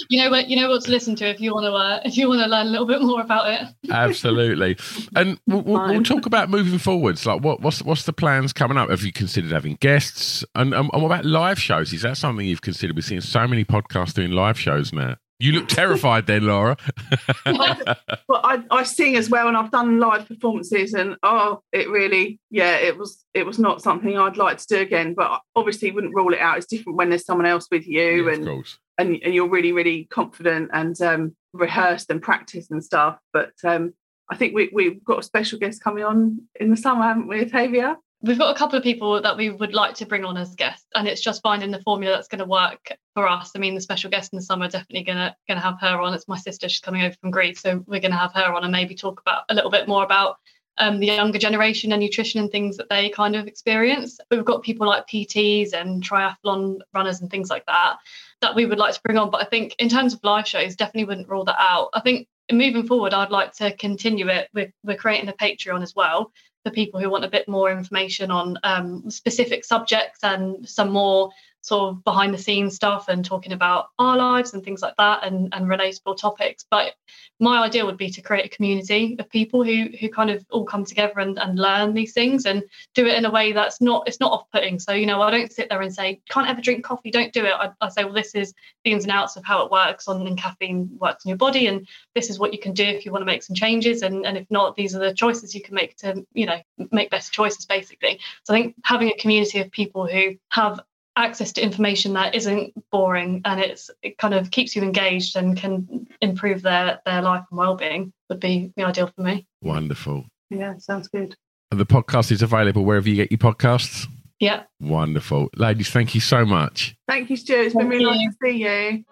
you 0.09 0.23
know 0.23 0.31
what 0.31 0.49
you 0.49 0.57
know 0.57 0.69
what 0.69 0.83
to 0.83 0.91
listen 0.91 1.15
to 1.17 1.27
if 1.27 1.41
you 1.41 1.53
want 1.53 1.65
to 1.65 1.73
uh, 1.73 2.01
if 2.05 2.17
you 2.17 2.29
want 2.29 2.41
to 2.43 2.49
learn 2.49 2.67
a 2.67 2.71
little 2.71 2.87
bit 2.87 3.03
more 3.03 3.21
about 3.21 3.49
it. 3.49 3.69
Absolutely, 3.91 4.77
and 5.15 5.39
we'll, 5.47 5.63
we'll, 5.63 5.89
we'll, 5.89 6.03
talk 6.03 6.27
about 6.27 6.51
moving 6.51 6.79
forwards. 6.79 7.27
Like, 7.27 7.43
what, 7.43 7.61
what's 7.61 7.83
what's 7.83 8.05
the 8.05 8.13
plans 8.13 8.53
coming 8.53 8.77
up? 8.77 8.91
Have 8.91 9.03
you 9.03 9.13
considered 9.13 9.53
having 9.53 9.77
guests? 9.77 10.45
And, 10.55 10.75
and, 10.75 10.91
and 10.93 11.03
what 11.03 11.09
about 11.09 11.25
live 11.25 11.59
shows? 11.59 11.93
Is 11.93 12.03
that 12.03 12.17
something 12.17 12.47
you've 12.47 12.63
considered? 12.63 12.97
We're 12.97 13.03
seeing 13.03 13.21
so 13.21 13.47
many 13.47 13.65
podcasts 13.65 14.15
doing 14.15 14.31
live 14.31 14.59
shows 14.59 14.93
now. 14.93 15.17
You 15.41 15.53
look 15.53 15.69
terrified 15.69 16.27
then, 16.27 16.47
Laura. 16.47 16.77
well, 17.47 18.41
I, 18.45 18.63
I 18.71 18.83
sing 18.83 19.17
as 19.17 19.31
well, 19.31 19.49
and 19.49 19.57
I've 19.57 19.71
done 19.71 19.99
live 19.99 20.29
performances, 20.29 20.93
and 20.93 21.17
oh, 21.23 21.63
it 21.73 21.89
really, 21.89 22.39
yeah, 22.51 22.77
it 22.77 22.99
was 22.99 23.25
it 23.33 23.47
was 23.47 23.59
not 23.59 23.81
something 23.81 24.19
I'd 24.19 24.37
like 24.37 24.59
to 24.59 24.67
do 24.69 24.77
again. 24.77 25.15
But 25.15 25.41
obviously, 25.57 25.93
wouldn't 25.93 26.15
rule 26.15 26.35
it 26.35 26.41
out. 26.41 26.59
It's 26.59 26.67
different 26.67 26.99
when 26.99 27.09
there's 27.09 27.25
someone 27.25 27.47
else 27.47 27.69
with 27.71 27.89
you, 27.89 28.29
yeah, 28.29 28.35
and 28.35 28.65
and 29.01 29.19
and 29.23 29.35
you're 29.35 29.49
really 29.49 29.73
really 29.73 30.05
confident 30.05 30.71
and 30.73 31.01
um, 31.01 31.37
rehearsed 31.53 32.11
and 32.11 32.23
practiced 32.23 32.71
and 32.71 32.85
stuff. 32.85 33.19
But 33.33 33.53
um, 33.65 33.95
I 34.31 34.37
think 34.37 34.55
we 34.55 34.71
we've 34.73 35.05
got 35.05 35.21
a 35.21 35.23
special 35.23 35.59
guest 35.59 35.83
coming 35.83 36.05
on 36.05 36.43
in 36.59 36.71
the 36.71 36.77
summer, 36.77 37.03
haven't 37.03 37.29
we, 37.29 37.45
Tavia? 37.47 37.97
we've 38.23 38.39
got 38.39 38.55
a 38.55 38.59
couple 38.59 38.77
of 38.77 38.83
people 38.83 39.21
that 39.23 39.37
we 39.37 39.51
would 39.51 39.73
like 39.73 39.95
to 39.95 40.07
bring 40.07 40.25
on 40.25 40.37
as 40.37 40.55
guests 40.55 40.87
and 40.95 41.09
it's 41.09 41.21
just 41.21 41.43
finding 41.43 41.71
the 41.71 41.81
formula 41.83 42.15
that's 42.15 42.29
going 42.29 42.39
to 42.39 42.45
work 42.45 42.93
for 43.15 43.27
us 43.27 43.53
i 43.55 43.59
mean 43.59 43.75
the 43.75 43.81
special 43.81 44.11
guest 44.11 44.33
in 44.33 44.37
the 44.37 44.43
summer 44.43 44.69
definitely 44.69 45.03
going 45.03 45.19
to 45.19 45.35
going 45.49 45.59
to 45.59 45.65
have 45.65 45.81
her 45.81 46.01
on 46.01 46.15
it's 46.15 46.29
my 46.29 46.37
sister 46.37 46.69
she's 46.69 46.81
coming 46.81 47.03
over 47.03 47.15
from 47.21 47.31
greece 47.31 47.61
so 47.61 47.83
we're 47.87 48.01
going 48.01 48.11
to 48.11 48.17
have 48.17 48.33
her 48.35 48.53
on 48.53 48.63
and 48.63 48.73
maybe 48.73 48.95
talk 48.95 49.21
about 49.21 49.45
a 49.49 49.55
little 49.55 49.71
bit 49.71 49.89
more 49.89 50.05
about 50.05 50.37
um, 50.81 50.99
the 50.99 51.07
younger 51.07 51.39
generation 51.39 51.93
and 51.93 52.03
nutrition 52.03 52.41
and 52.41 52.51
things 52.51 52.77
that 52.79 52.89
they 52.89 53.11
kind 53.11 53.37
of 53.37 53.47
experience. 53.47 54.19
We've 54.31 54.45
got 54.45 54.63
people 54.63 54.87
like 54.87 55.07
pts 55.07 55.73
and 55.73 56.03
triathlon 56.03 56.81
runners 56.93 57.21
and 57.21 57.31
things 57.31 57.51
like 57.51 57.67
that 57.67 57.99
that 58.41 58.55
we 58.55 58.65
would 58.67 58.79
like 58.79 58.95
to 58.95 59.01
bring 59.03 59.19
on. 59.19 59.31
But 59.31 59.43
i 59.43 59.45
think 59.45 59.77
in 59.79 59.89
terms 59.89 60.15
of 60.15 60.21
live 60.25 60.49
shows 60.49 60.75
definitely 60.75 61.05
wouldn't 61.05 61.29
rule 61.29 61.45
that 61.45 61.57
out. 61.59 61.91
I 61.95 62.01
think 62.01 62.27
moving 62.53 62.85
forward 62.85 63.15
i'd 63.15 63.31
like 63.31 63.53
to 63.53 63.73
continue 63.77 64.29
it. 64.29 64.49
We're, 64.53 64.73
we're 64.83 64.97
creating 64.97 65.29
a 65.29 65.33
patreon 65.33 65.83
as 65.83 65.95
well 65.95 66.33
for 66.65 66.71
people 66.73 67.01
who 67.01 67.09
want 67.09 67.25
a 67.25 67.31
bit 67.31 67.49
more 67.49 67.71
information 67.71 68.31
on 68.31 68.59
um, 68.65 69.11
specific 69.11 69.65
subjects 69.65 70.21
and 70.23 70.69
some 70.69 70.91
more 70.91 71.31
sort 71.63 71.91
of 71.91 72.05
behind 72.05 72.33
the 72.33 72.39
scenes 72.39 72.75
stuff 72.75 73.09
and 73.09 73.25
talking 73.25 73.53
about 73.53 73.89
our 73.99 74.17
lives 74.17 74.55
and 74.55 74.65
things 74.65 74.83
like 74.83 74.97
that 74.97 75.25
and, 75.25 75.53
and 75.53 75.67
relatable 75.67 76.17
topics. 76.17 76.65
But 76.71 76.95
my 77.39 77.63
idea 77.63 77.85
would 77.85 77.97
be 77.97 78.11
to 78.11 78.23
create 78.23 78.47
a 78.47 78.57
community 78.57 79.17
of 79.19 79.29
people 79.29 79.63
who 79.63 79.89
who 80.01 80.09
kind 80.09 80.31
of 80.31 80.45
all 80.51 80.65
come 80.65 80.85
together 80.85 81.21
and, 81.21 81.39
and 81.39 81.59
learn 81.59 81.95
these 81.95 82.13
things 82.13 82.47
and 82.47 82.63
do 82.95 83.07
it 83.07 83.17
in 83.17 83.25
a 83.25 83.31
way 83.31 83.53
that's 83.53 83.81
not 83.81 84.09
it's 84.09 84.21
not 84.21 84.33
off-putting. 84.33 84.79
So, 84.79 84.93
you 84.93 85.07
know, 85.07 85.21
I 85.23 85.31
don't 85.31 85.53
sit 85.53 85.69
there 85.69 85.83
and 85.83 85.95
say, 85.95 86.21
can't 86.29 86.49
ever 86.49 86.61
drink 86.61 86.85
coffee, 86.85 87.11
don't 87.11 87.33
do 87.33 87.45
it. 87.45 87.53
I, 87.53 87.71
I 87.81 87.89
say, 87.89 88.05
well, 88.05 88.15
this 88.15 88.35
is 88.35 88.55
the 88.85 88.93
ins 88.93 89.05
and 89.05 89.13
outs 89.13 89.37
of 89.37 89.45
how 89.45 89.65
it 89.65 89.71
works 89.71 90.09
on 90.09 90.27
and 90.27 90.39
caffeine 90.39 90.89
works 90.99 91.25
in 91.25 91.29
your 91.29 91.39
body. 91.39 91.67
And 91.67 91.87
this 92.15 92.31
is 92.31 92.39
what 92.39 92.53
you 92.53 92.59
can 92.59 92.73
do 92.73 92.85
if 92.85 93.05
you 93.05 93.13
want 93.13 93.23
to 93.23 93.27
make 93.27 93.43
some 93.43 93.55
changes. 93.57 94.03
And, 94.03 94.25
and 94.27 94.37
if 94.37 94.51
not, 94.51 94.77
these 94.77 94.95
are 94.95 94.99
the 94.99 95.15
choices 95.15 95.55
you 95.55 95.63
can 95.63 95.75
make 95.75 95.97
to, 95.99 96.27
you 96.33 96.47
know, 96.47 96.61
make 96.91 97.11
better 97.11 97.31
choices 97.31 97.67
basically. 97.67 98.21
So 98.45 98.55
I 98.55 98.61
think 98.61 98.77
having 98.85 99.09
a 99.09 99.17
community 99.17 99.61
of 99.61 99.71
people 99.71 100.07
who 100.07 100.37
have 100.51 100.81
access 101.21 101.53
to 101.53 101.63
information 101.63 102.13
that 102.15 102.35
isn't 102.35 102.73
boring 102.91 103.41
and 103.45 103.61
it's 103.61 103.91
it 104.03 104.19
kind 104.19 104.35
of 104.35 104.51
keeps 104.51 104.75
you 104.75 104.83
engaged 104.83 105.37
and 105.37 105.57
can 105.57 106.07
improve 106.21 106.63
their 106.63 107.01
their 107.05 107.23
life 107.23 107.45
and 107.51 107.59
well-being 107.59 108.13
would 108.29 108.41
be 108.41 108.73
the 108.77 108.83
ideal 108.85 109.11
for 109.15 109.23
me 109.23 109.47
wonderful 109.63 110.25
yeah 110.51 110.77
sounds 110.79 111.09
good 111.09 111.37
the 111.71 111.87
podcast 111.87 112.33
is 112.33 112.43
available 112.43 112.85
wherever 112.85 113.09
you 113.09 113.15
get 113.17 113.31
your 113.31 113.39
podcasts 113.39 114.07
Yeah. 114.41 114.63
Wonderful. 114.81 115.51
Ladies, 115.55 115.91
thank 115.91 116.15
you 116.15 116.21
so 116.23 116.47
much. 116.47 116.97
Thank 117.07 117.29
you, 117.29 117.37
Stuart. 117.37 117.67
It's 117.67 117.75
been 117.75 117.91
Thank 117.91 118.01
really 118.01 118.19
you. 118.19 118.27
nice 118.27 118.37
to 118.37 118.37
see 118.43 118.57
you. 118.65 119.05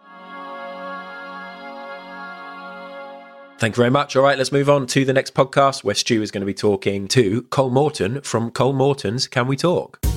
Thank 3.58 3.74
you 3.76 3.80
very 3.82 3.90
much. 3.90 4.16
All 4.16 4.22
right, 4.22 4.38
let's 4.38 4.52
move 4.52 4.70
on 4.70 4.86
to 4.86 5.04
the 5.04 5.12
next 5.12 5.34
podcast 5.34 5.84
where 5.84 5.94
Stu 5.94 6.22
is 6.22 6.30
going 6.30 6.40
to 6.40 6.46
be 6.46 6.54
talking 6.54 7.08
to 7.08 7.42
Cole 7.50 7.70
Moreton 7.70 8.22
from 8.22 8.50
Cole 8.50 8.72
Moreton's 8.72 9.26
Can 9.28 9.46
We 9.46 9.56
Talk? 9.56 10.07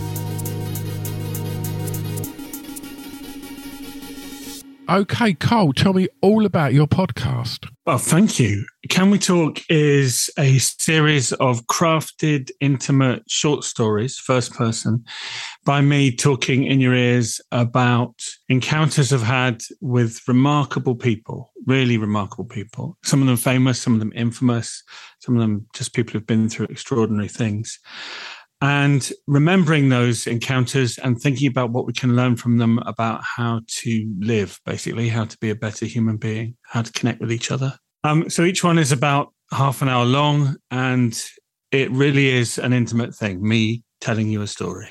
Okay, 4.92 5.34
Cole, 5.36 5.72
tell 5.72 5.94
me 5.94 6.10
all 6.22 6.46
about 6.46 6.74
your 6.74 6.86
podcast. 6.86 7.66
Well, 7.86 7.98
thank 7.98 8.42
you. 8.42 8.66
Can 8.90 9.10
We 9.10 9.20
Talk 9.20 9.62
is 9.70 10.30
a 10.38 10.58
series 10.58 11.32
of 11.32 11.66
crafted, 11.68 12.52
intimate 12.60 13.24
short 13.30 13.64
stories, 13.64 14.18
first 14.18 14.54
person, 14.54 15.06
by 15.64 15.80
me 15.80 16.14
talking 16.14 16.66
in 16.66 16.82
your 16.82 16.94
ears 16.94 17.40
about 17.54 18.22
encounters 18.50 19.14
I've 19.14 19.22
had 19.22 19.62
with 19.80 20.20
remarkable 20.28 20.96
people, 20.96 21.54
really 21.66 21.98
remarkable 21.98 22.44
people. 22.44 22.98
Some 23.06 23.22
of 23.22 23.28
them 23.28 23.38
famous, 23.38 23.82
some 23.82 23.94
of 23.94 24.00
them 24.00 24.12
infamous, 24.14 24.84
some 25.20 25.38
of 25.38 25.42
them 25.42 25.68
just 25.74 25.94
people 25.94 26.12
who've 26.12 26.28
been 26.28 26.50
through 26.50 26.66
extraordinary 26.66 27.30
things. 27.30 27.80
And 28.62 29.12
remembering 29.26 29.90
those 29.90 30.28
encounters 30.28 31.00
and 31.00 31.20
thinking 31.20 31.48
about 31.48 31.72
what 31.72 31.88
we 31.88 31.94
can 31.94 32.16
learn 32.16 32.36
from 32.36 32.58
them 32.58 32.78
about 32.86 33.24
how 33.24 33.62
to 33.66 34.16
live, 34.20 34.60
basically, 34.66 35.10
how 35.10 35.26
to 35.26 35.38
be 35.40 35.50
a 35.50 35.56
better 35.56 35.88
human 35.88 36.18
being, 36.18 36.56
how 36.64 36.84
to 36.84 36.92
connect 36.92 37.20
with 37.20 37.32
each 37.32 37.50
other. 37.50 37.74
Um, 38.04 38.30
so 38.30 38.44
each 38.44 38.64
one 38.64 38.78
is 38.78 38.92
about 38.92 39.34
half 39.52 39.82
an 39.82 39.90
hour 39.90 40.06
long, 40.06 40.58
and 40.70 41.20
it 41.72 41.90
really 41.92 42.30
is 42.30 42.58
an 42.58 42.74
intimate 42.74 43.16
thing 43.16 43.48
me 43.48 43.84
telling 44.00 44.30
you 44.30 44.42
a 44.42 44.48
story. 44.48 44.90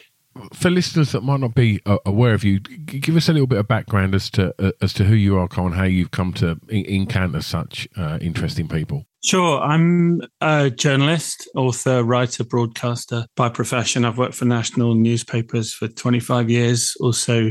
For 0.52 0.70
listeners 0.70 1.12
that 1.12 1.22
might 1.22 1.40
not 1.40 1.54
be 1.54 1.80
uh, 1.86 1.98
aware 2.06 2.34
of 2.34 2.44
you, 2.44 2.60
give 2.60 3.16
us 3.16 3.28
a 3.28 3.32
little 3.32 3.48
bit 3.48 3.58
of 3.58 3.66
background 3.68 4.14
as 4.14 4.30
to 4.30 4.54
uh, 4.58 4.72
as 4.80 4.92
to 4.94 5.04
who 5.04 5.14
you 5.14 5.36
are, 5.36 5.48
and 5.56 5.74
how 5.74 5.84
you've 5.84 6.12
come 6.12 6.32
to 6.34 6.58
encounter 6.68 7.42
such 7.42 7.88
uh, 7.96 8.18
interesting 8.20 8.68
people. 8.68 9.06
Sure. 9.22 9.60
I'm 9.60 10.22
a 10.40 10.70
journalist, 10.70 11.46
author, 11.54 12.02
writer, 12.02 12.42
broadcaster 12.42 13.26
by 13.36 13.50
profession. 13.50 14.06
I've 14.06 14.16
worked 14.16 14.34
for 14.34 14.46
national 14.46 14.94
newspapers 14.94 15.74
for 15.74 15.88
25 15.88 16.48
years, 16.48 16.96
also 17.00 17.50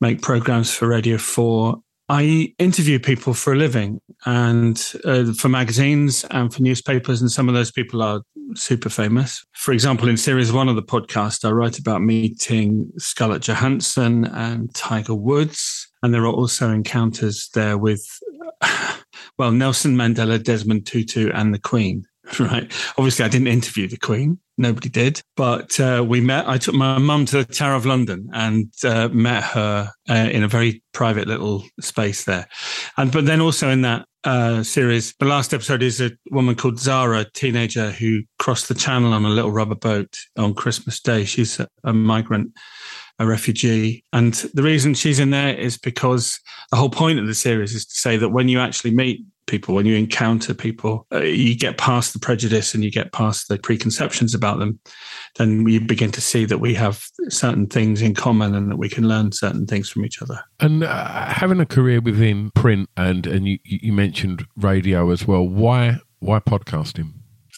make 0.00 0.22
programs 0.22 0.74
for 0.74 0.88
Radio 0.88 1.18
4. 1.18 1.76
I 2.08 2.54
interview 2.58 2.98
people 2.98 3.34
for 3.34 3.52
a 3.52 3.56
living 3.56 4.00
and 4.24 4.82
uh, 5.04 5.32
for 5.34 5.48
magazines 5.48 6.24
and 6.30 6.52
for 6.52 6.62
newspapers, 6.62 7.20
and 7.20 7.30
some 7.30 7.48
of 7.48 7.54
those 7.54 7.70
people 7.70 8.02
are 8.02 8.22
super 8.54 8.88
famous. 8.88 9.44
For 9.52 9.72
example, 9.72 10.08
in 10.08 10.16
series 10.16 10.52
one 10.52 10.68
of 10.68 10.76
the 10.76 10.82
podcast, 10.82 11.46
I 11.46 11.50
write 11.50 11.78
about 11.78 12.02
meeting 12.02 12.90
Scarlett 12.98 13.42
Johansson 13.42 14.24
and 14.26 14.74
Tiger 14.74 15.14
Woods. 15.14 15.86
And 16.02 16.12
there 16.12 16.24
are 16.24 16.32
also 16.32 16.70
encounters 16.70 17.48
there 17.54 17.78
with 17.78 18.06
well, 19.38 19.52
Nelson 19.52 19.96
Mandela, 19.96 20.42
Desmond 20.42 20.86
Tutu, 20.86 21.30
and 21.32 21.52
the 21.54 21.58
Queen. 21.58 22.06
Right. 22.40 22.72
Obviously, 22.96 23.24
I 23.24 23.28
didn't 23.28 23.48
interview 23.48 23.86
the 23.86 23.98
Queen. 23.98 24.38
Nobody 24.56 24.88
did. 24.88 25.20
But 25.36 25.78
uh, 25.78 26.04
we 26.06 26.20
met. 26.20 26.48
I 26.48 26.56
took 26.58 26.74
my 26.74 26.98
mum 26.98 27.26
to 27.26 27.44
the 27.44 27.44
Tower 27.44 27.74
of 27.74 27.86
London 27.86 28.30
and 28.32 28.72
uh, 28.82 29.08
met 29.08 29.42
her 29.44 29.90
uh, 30.08 30.28
in 30.32 30.42
a 30.42 30.48
very 30.48 30.82
private 30.92 31.28
little 31.28 31.64
space 31.80 32.24
there. 32.24 32.48
And 32.96 33.12
but 33.12 33.26
then 33.26 33.40
also 33.40 33.68
in 33.68 33.82
that 33.82 34.06
uh, 34.24 34.62
series, 34.62 35.14
the 35.18 35.26
last 35.26 35.52
episode 35.52 35.82
is 35.82 36.00
a 36.00 36.12
woman 36.30 36.54
called 36.54 36.78
Zara, 36.78 37.26
teenager 37.34 37.90
who 37.90 38.22
crossed 38.38 38.68
the 38.68 38.74
Channel 38.74 39.12
on 39.12 39.24
a 39.24 39.30
little 39.30 39.52
rubber 39.52 39.74
boat 39.74 40.16
on 40.38 40.54
Christmas 40.54 41.00
Day. 41.00 41.24
She's 41.24 41.60
a 41.82 41.92
migrant 41.92 42.52
a 43.18 43.26
refugee. 43.26 44.04
And 44.12 44.34
the 44.54 44.62
reason 44.62 44.94
she's 44.94 45.20
in 45.20 45.30
there 45.30 45.54
is 45.54 45.78
because 45.78 46.40
the 46.70 46.76
whole 46.76 46.90
point 46.90 47.18
of 47.18 47.26
the 47.26 47.34
series 47.34 47.74
is 47.74 47.86
to 47.86 47.94
say 47.94 48.16
that 48.16 48.30
when 48.30 48.48
you 48.48 48.58
actually 48.58 48.90
meet 48.90 49.24
people, 49.46 49.74
when 49.74 49.86
you 49.86 49.94
encounter 49.94 50.54
people, 50.54 51.06
uh, 51.12 51.20
you 51.20 51.56
get 51.56 51.78
past 51.78 52.12
the 52.12 52.18
prejudice 52.18 52.74
and 52.74 52.82
you 52.82 52.90
get 52.90 53.12
past 53.12 53.48
the 53.48 53.58
preconceptions 53.58 54.34
about 54.34 54.58
them, 54.58 54.78
then 55.36 55.66
you 55.68 55.80
begin 55.80 56.10
to 56.12 56.20
see 56.20 56.44
that 56.44 56.58
we 56.58 56.74
have 56.74 57.04
certain 57.28 57.66
things 57.66 58.00
in 58.00 58.14
common 58.14 58.54
and 58.54 58.70
that 58.70 58.76
we 58.76 58.88
can 58.88 59.06
learn 59.06 59.32
certain 59.32 59.66
things 59.66 59.88
from 59.88 60.04
each 60.04 60.22
other. 60.22 60.42
And 60.60 60.84
uh, 60.84 61.26
having 61.26 61.60
a 61.60 61.66
career 61.66 62.00
within 62.00 62.50
print 62.52 62.88
and 62.96 63.26
and 63.26 63.46
you, 63.46 63.58
you 63.64 63.92
mentioned 63.92 64.46
radio 64.56 65.10
as 65.10 65.26
well. 65.26 65.46
Why 65.46 65.98
why 66.20 66.40
podcasting? 66.40 67.12